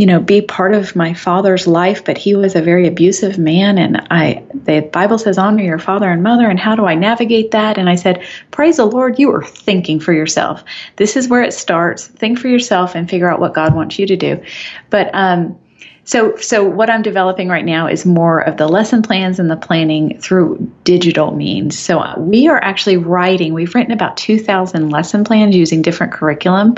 you 0.01 0.07
know, 0.07 0.19
be 0.19 0.41
part 0.41 0.73
of 0.73 0.97
my 0.97 1.13
father's 1.13 1.67
life, 1.67 2.07
but 2.07 2.17
he 2.17 2.35
was 2.35 2.55
a 2.55 2.63
very 2.63 2.89
abusive 2.89 3.37
man. 3.37 3.77
And 3.77 3.99
I, 4.11 4.43
the 4.55 4.81
Bible 4.81 5.19
says, 5.19 5.37
honor 5.37 5.63
your 5.63 5.79
father 5.79 6.09
and 6.09 6.23
mother. 6.23 6.49
And 6.49 6.59
how 6.59 6.75
do 6.75 6.87
I 6.87 6.95
navigate 6.95 7.51
that? 7.51 7.77
And 7.77 7.87
I 7.87 7.97
said, 7.97 8.27
praise 8.51 8.79
the 8.79 8.87
Lord, 8.87 9.19
you 9.19 9.31
are 9.31 9.45
thinking 9.45 10.01
for 10.01 10.15
yourself. 10.15 10.65
This 10.97 11.17
is 11.17 11.29
where 11.29 11.43
it 11.43 11.53
starts. 11.53 12.07
Think 12.07 12.39
for 12.39 12.49
yourself 12.49 12.95
and 12.95 13.11
figure 13.11 13.31
out 13.31 13.41
what 13.41 13.53
God 13.53 13.75
wants 13.75 13.99
you 13.99 14.07
to 14.07 14.17
do. 14.17 14.43
But, 14.89 15.11
um, 15.13 15.61
so, 16.05 16.35
so 16.37 16.65
what 16.65 16.89
I'm 16.89 17.03
developing 17.03 17.49
right 17.49 17.65
now 17.65 17.87
is 17.87 18.07
more 18.07 18.41
of 18.41 18.57
the 18.57 18.67
lesson 18.69 19.03
plans 19.03 19.39
and 19.39 19.51
the 19.51 19.57
planning 19.57 20.19
through 20.19 20.73
digital 20.83 21.31
means. 21.31 21.79
So 21.79 22.19
we 22.19 22.49
are 22.49 22.61
actually 22.61 22.97
writing. 22.97 23.53
We've 23.53 23.75
written 23.75 23.93
about 23.93 24.17
2,000 24.17 24.89
lesson 24.89 25.25
plans 25.25 25.55
using 25.55 25.83
different 25.83 26.15
curriculum. 26.15 26.77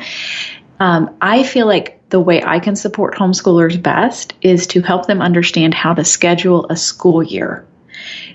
Um, 0.80 1.16
I 1.20 1.44
feel 1.44 1.66
like 1.66 2.08
the 2.08 2.20
way 2.20 2.42
I 2.42 2.58
can 2.58 2.76
support 2.76 3.14
homeschoolers 3.14 3.80
best 3.80 4.34
is 4.42 4.66
to 4.68 4.82
help 4.82 5.06
them 5.06 5.22
understand 5.22 5.74
how 5.74 5.94
to 5.94 6.04
schedule 6.04 6.66
a 6.68 6.76
school 6.76 7.22
year. 7.22 7.66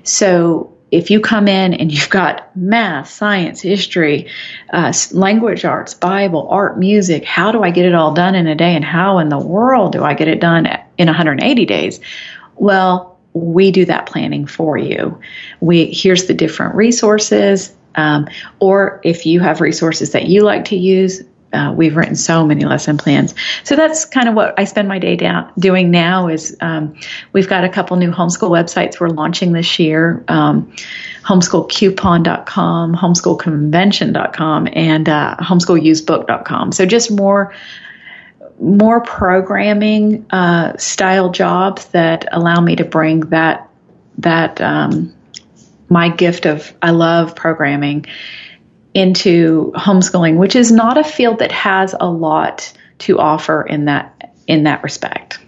So 0.03 0.73
if 0.89 1.11
you 1.11 1.19
come 1.19 1.47
in 1.47 1.73
and 1.73 1.91
you've 1.91 2.09
got 2.09 2.55
math, 2.55 3.09
science, 3.09 3.61
history, 3.61 4.27
uh, 4.71 4.93
language 5.11 5.65
arts, 5.65 5.93
Bible, 5.93 6.47
art, 6.49 6.79
music, 6.79 7.25
how 7.25 7.51
do 7.51 7.61
I 7.61 7.71
get 7.71 7.85
it 7.85 7.93
all 7.93 8.13
done 8.13 8.35
in 8.35 8.47
a 8.47 8.55
day 8.55 8.75
and 8.75 8.85
how 8.85 9.17
in 9.19 9.29
the 9.29 9.37
world 9.37 9.91
do 9.91 10.03
I 10.03 10.13
get 10.13 10.27
it 10.27 10.39
done 10.39 10.67
in 10.97 11.07
180 11.07 11.65
days? 11.65 11.99
Well, 12.55 13.19
we 13.33 13.71
do 13.71 13.85
that 13.85 14.07
planning 14.07 14.47
for 14.47 14.77
you. 14.77 15.19
We 15.59 15.91
here's 15.91 16.25
the 16.25 16.33
different 16.33 16.75
resources. 16.75 17.75
Um, 17.95 18.27
or 18.59 19.01
if 19.03 19.25
you 19.25 19.39
have 19.39 19.59
resources 19.59 20.11
that 20.11 20.27
you 20.27 20.43
like 20.43 20.65
to 20.65 20.77
use, 20.77 21.23
uh, 21.53 21.73
we've 21.75 21.95
written 21.95 22.15
so 22.15 22.45
many 22.45 22.65
lesson 22.65 22.97
plans. 22.97 23.33
So 23.63 23.75
that's 23.75 24.05
kind 24.05 24.27
of 24.27 24.35
what 24.35 24.59
I 24.59 24.65
spend 24.65 24.87
my 24.87 24.99
day 24.99 25.15
down 25.15 25.51
doing 25.57 25.91
now. 25.91 26.27
Is 26.27 26.57
um, 26.59 26.97
we've 27.33 27.47
got 27.47 27.63
a 27.63 27.69
couple 27.69 27.97
new 27.97 28.11
homeschool 28.11 28.49
websites 28.49 28.99
we're 28.99 29.09
launching 29.09 29.53
this 29.53 29.79
year. 29.79 30.23
Um, 30.27 30.73
homeschoolcoupon.com, 31.23 32.95
homeschoolconvention.com, 32.95 34.67
and 34.71 35.09
uh, 35.09 35.35
homeschoolusebook.com. 35.39 36.71
So 36.71 36.85
just 36.85 37.11
more 37.11 37.53
more 38.59 39.01
programming 39.01 40.25
uh, 40.31 40.77
style 40.77 41.29
jobs 41.29 41.85
that 41.87 42.27
allow 42.31 42.59
me 42.59 42.75
to 42.77 42.85
bring 42.85 43.21
that 43.29 43.69
that 44.17 44.59
um, 44.61 45.13
my 45.89 46.09
gift 46.09 46.45
of 46.45 46.73
I 46.81 46.91
love 46.91 47.35
programming 47.35 48.05
into 48.97 49.71
homeschooling, 49.75 50.37
which 50.37 50.55
is 50.55 50.71
not 50.71 50.97
a 50.97 51.03
field 51.03 51.39
that 51.39 51.51
has 51.51 51.93
a 51.97 52.09
lot 52.09 52.73
to 52.97 53.19
offer 53.19 53.61
in 53.61 53.85
that 53.85 54.33
in 54.47 54.63
that 54.63 54.81
respect. 54.81 55.39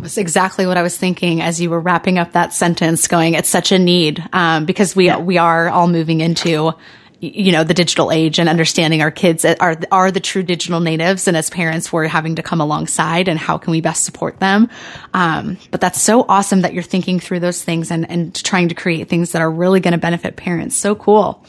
That's 0.00 0.18
exactly 0.18 0.66
what 0.66 0.76
I 0.76 0.82
was 0.82 0.96
thinking 0.96 1.40
as 1.40 1.60
you 1.60 1.70
were 1.70 1.80
wrapping 1.80 2.18
up 2.18 2.32
that 2.32 2.52
sentence. 2.52 3.06
Going, 3.06 3.34
it's 3.34 3.48
such 3.48 3.70
a 3.70 3.78
need 3.78 4.22
um, 4.32 4.66
because 4.66 4.96
we 4.96 5.06
yeah. 5.06 5.18
we 5.18 5.38
are 5.38 5.68
all 5.68 5.86
moving 5.86 6.20
into 6.20 6.74
you 7.20 7.52
know 7.52 7.62
the 7.62 7.74
digital 7.74 8.10
age 8.10 8.40
and 8.40 8.48
understanding 8.48 9.00
our 9.00 9.12
kids 9.12 9.44
are 9.44 9.76
are 9.92 10.10
the 10.10 10.20
true 10.20 10.42
digital 10.42 10.80
natives 10.80 11.28
and 11.28 11.36
as 11.36 11.50
parents 11.50 11.92
we're 11.92 12.06
having 12.06 12.36
to 12.36 12.42
come 12.42 12.60
alongside 12.60 13.28
and 13.28 13.38
how 13.38 13.58
can 13.58 13.72
we 13.72 13.80
best 13.80 14.04
support 14.04 14.38
them 14.38 14.68
um, 15.14 15.58
but 15.72 15.80
that's 15.80 16.00
so 16.00 16.24
awesome 16.28 16.60
that 16.60 16.74
you're 16.74 16.82
thinking 16.82 17.18
through 17.18 17.40
those 17.40 17.60
things 17.62 17.90
and 17.90 18.08
and 18.08 18.36
trying 18.44 18.68
to 18.68 18.74
create 18.76 19.08
things 19.08 19.32
that 19.32 19.42
are 19.42 19.50
really 19.50 19.80
going 19.80 19.92
to 19.92 19.98
benefit 19.98 20.36
parents 20.36 20.76
so 20.76 20.94
cool 20.94 21.44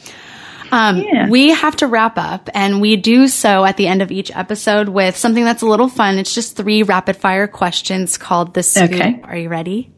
um, 0.72 0.98
yeah. 0.98 1.28
we 1.28 1.50
have 1.50 1.76
to 1.76 1.86
wrap 1.86 2.16
up 2.16 2.48
and 2.54 2.80
we 2.80 2.96
do 2.96 3.28
so 3.28 3.64
at 3.64 3.76
the 3.76 3.86
end 3.86 4.02
of 4.02 4.10
each 4.10 4.30
episode 4.34 4.88
with 4.88 5.16
something 5.16 5.44
that's 5.44 5.62
a 5.62 5.66
little 5.66 5.88
fun 5.88 6.18
it's 6.18 6.34
just 6.34 6.56
three 6.56 6.82
rapid 6.82 7.16
fire 7.16 7.46
questions 7.46 8.18
called 8.18 8.54
the 8.54 8.62
scoop 8.62 8.92
okay. 8.92 9.20
are 9.24 9.36
you 9.36 9.48
ready 9.48 9.92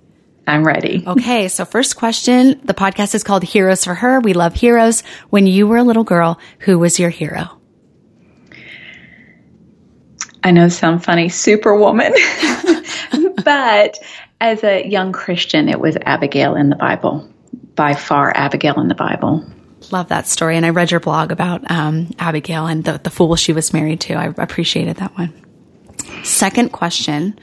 I'm 0.47 0.65
ready. 0.67 1.05
Okay. 1.07 1.49
So 1.49 1.65
first 1.65 1.97
question, 1.97 2.61
the 2.65 2.75
podcast 2.75 3.15
is 3.15 3.23
called 3.23 3.45
Heroes 3.45 3.85
for 3.85 3.95
Her. 3.95 4.21
We 4.21 4.33
love 4.33 4.55
heroes. 4.55 5.03
When 5.31 5.47
you 5.47 5.69
were 5.69 5.77
a 5.77 5.85
little 5.85 6.05
girl, 6.05 6.41
who 6.59 6.79
was 6.79 6.99
your 6.99 7.11
hero? 7.11 7.61
I 10.43 10.51
know 10.51 10.69
sound 10.69 11.05
funny, 11.05 11.29
superwoman. 11.29 12.13
but 13.45 13.99
as 14.41 14.65
a 14.65 14.85
young 14.85 15.13
Christian, 15.13 15.69
it 15.69 15.79
was 15.79 15.97
Abigail 15.97 16.57
in 16.57 16.69
the 16.69 16.77
Bible. 16.77 17.29
By 17.77 17.95
far, 17.95 18.33
Abigail 18.35 18.81
in 18.81 18.89
the 18.89 18.95
Bible. 18.97 19.47
Love 19.91 20.09
that 20.09 20.27
story. 20.27 20.57
And 20.57 20.65
I 20.65 20.71
read 20.71 20.91
your 20.91 21.01
blog 21.01 21.33
about 21.33 21.71
um, 21.71 22.11
Abigail 22.19 22.67
and 22.67 22.85
the, 22.85 23.01
the 23.03 23.11
fool 23.11 23.37
she 23.37 23.53
was 23.53 23.73
married 23.73 24.01
to. 24.03 24.15
I 24.15 24.27
appreciated 24.27 24.97
that 24.97 25.17
one. 25.17 25.33
Second 26.25 26.71
question 26.71 27.39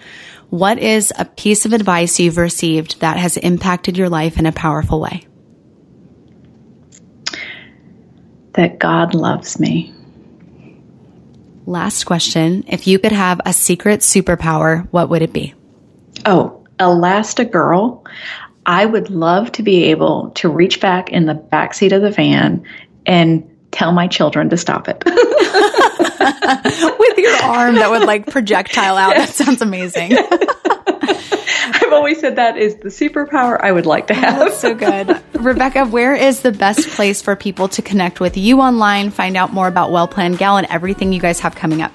what 0.49 0.79
is 0.79 1.13
a 1.15 1.25
piece 1.25 1.67
of 1.67 1.73
advice 1.73 2.19
you've 2.19 2.37
received 2.37 3.01
that 3.01 3.17
has 3.17 3.37
impacted 3.37 3.97
your 3.97 4.09
life 4.09 4.39
in 4.39 4.47
a 4.47 4.51
powerful 4.51 4.99
way? 4.99 5.27
That 8.53 8.79
God 8.79 9.13
loves 9.13 9.59
me. 9.59 9.93
Last 11.67 12.05
question. 12.05 12.63
If 12.67 12.87
you 12.87 12.97
could 12.97 13.11
have 13.11 13.39
a 13.45 13.53
secret 13.53 13.99
superpower, 13.99 14.87
what 14.89 15.09
would 15.09 15.21
it 15.21 15.31
be? 15.31 15.53
Oh, 16.25 16.65
Elastigirl. 16.79 18.03
I 18.69 18.85
would 18.85 19.09
love 19.09 19.51
to 19.53 19.63
be 19.63 19.85
able 19.85 20.29
to 20.35 20.47
reach 20.47 20.79
back 20.79 21.11
in 21.11 21.25
the 21.25 21.33
back 21.33 21.73
seat 21.73 21.91
of 21.91 22.03
the 22.03 22.11
van 22.11 22.63
and 23.03 23.49
tell 23.71 23.91
my 23.91 24.05
children 24.05 24.51
to 24.51 24.57
stop 24.57 24.87
it. 24.87 25.03
With 25.05 25.15
your 27.17 27.35
arm 27.41 27.73
that 27.75 27.87
would 27.89 28.05
like 28.05 28.27
projectile 28.27 28.95
out. 28.95 29.15
Yes. 29.15 29.39
That 29.39 29.43
sounds 29.43 29.63
amazing. 29.63 30.11
I've 31.81 31.93
always 31.93 32.19
said 32.19 32.35
that 32.35 32.57
is 32.57 32.75
the 32.75 32.89
superpower 32.89 33.59
I 33.59 33.71
would 33.71 33.87
like 33.87 34.05
to 34.07 34.13
oh, 34.13 34.17
have. 34.17 34.41
Oh, 34.41 34.51
so 34.51 34.75
good. 34.75 35.19
Rebecca, 35.33 35.87
where 35.87 36.13
is 36.13 36.41
the 36.41 36.51
best 36.51 36.89
place 36.89 37.23
for 37.23 37.35
people 37.35 37.69
to 37.69 37.81
connect 37.81 38.19
with 38.19 38.37
you 38.37 38.61
online, 38.61 39.09
find 39.09 39.35
out 39.35 39.51
more 39.51 39.67
about 39.67 39.89
Well 39.89 40.07
Planned 40.07 40.37
Gal 40.37 40.57
and 40.57 40.67
everything 40.69 41.11
you 41.11 41.19
guys 41.19 41.39
have 41.39 41.55
coming 41.55 41.81
up? 41.81 41.91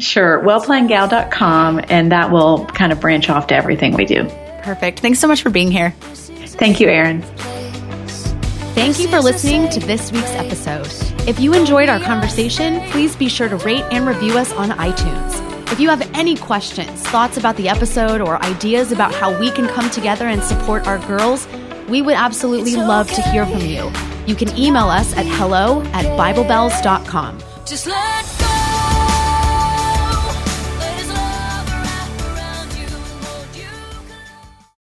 Sure, 0.00 0.42
wellplannedgal.com, 0.42 1.82
and 1.88 2.10
that 2.10 2.32
will 2.32 2.66
kind 2.66 2.90
of 2.90 3.00
branch 3.00 3.30
off 3.30 3.46
to 3.46 3.54
everything 3.54 3.94
we 3.94 4.06
do. 4.06 4.28
Perfect. 4.62 5.00
Thanks 5.00 5.18
so 5.18 5.28
much 5.28 5.42
for 5.42 5.50
being 5.50 5.70
here. 5.70 5.90
Thank 5.90 6.80
you, 6.80 6.88
Erin. 6.88 7.22
Thank 8.74 8.98
you 8.98 9.08
for 9.08 9.20
listening 9.20 9.68
to 9.70 9.80
this 9.80 10.12
week's 10.12 10.30
episode. 10.30 10.86
If 11.28 11.38
you 11.38 11.52
enjoyed 11.54 11.88
our 11.88 12.00
conversation, 12.00 12.80
please 12.90 13.14
be 13.14 13.28
sure 13.28 13.48
to 13.48 13.56
rate 13.58 13.84
and 13.90 14.06
review 14.06 14.38
us 14.38 14.52
on 14.52 14.70
iTunes. 14.70 15.72
If 15.72 15.78
you 15.78 15.88
have 15.88 16.02
any 16.14 16.36
questions, 16.36 17.02
thoughts 17.02 17.36
about 17.36 17.56
the 17.56 17.68
episode, 17.68 18.20
or 18.20 18.42
ideas 18.42 18.90
about 18.90 19.14
how 19.14 19.38
we 19.38 19.50
can 19.50 19.68
come 19.68 19.90
together 19.90 20.26
and 20.26 20.42
support 20.42 20.86
our 20.86 20.98
girls, 21.06 21.46
we 21.88 22.02
would 22.02 22.14
absolutely 22.14 22.76
love 22.76 23.10
to 23.12 23.22
hear 23.22 23.44
from 23.44 23.60
you. 23.60 23.90
You 24.26 24.34
can 24.34 24.56
email 24.56 24.88
us 24.88 25.16
at 25.16 25.26
hello 25.26 25.82
at 25.92 26.04
biblebells.com. 26.18 27.38
Just 27.66 27.86
let 27.86 28.39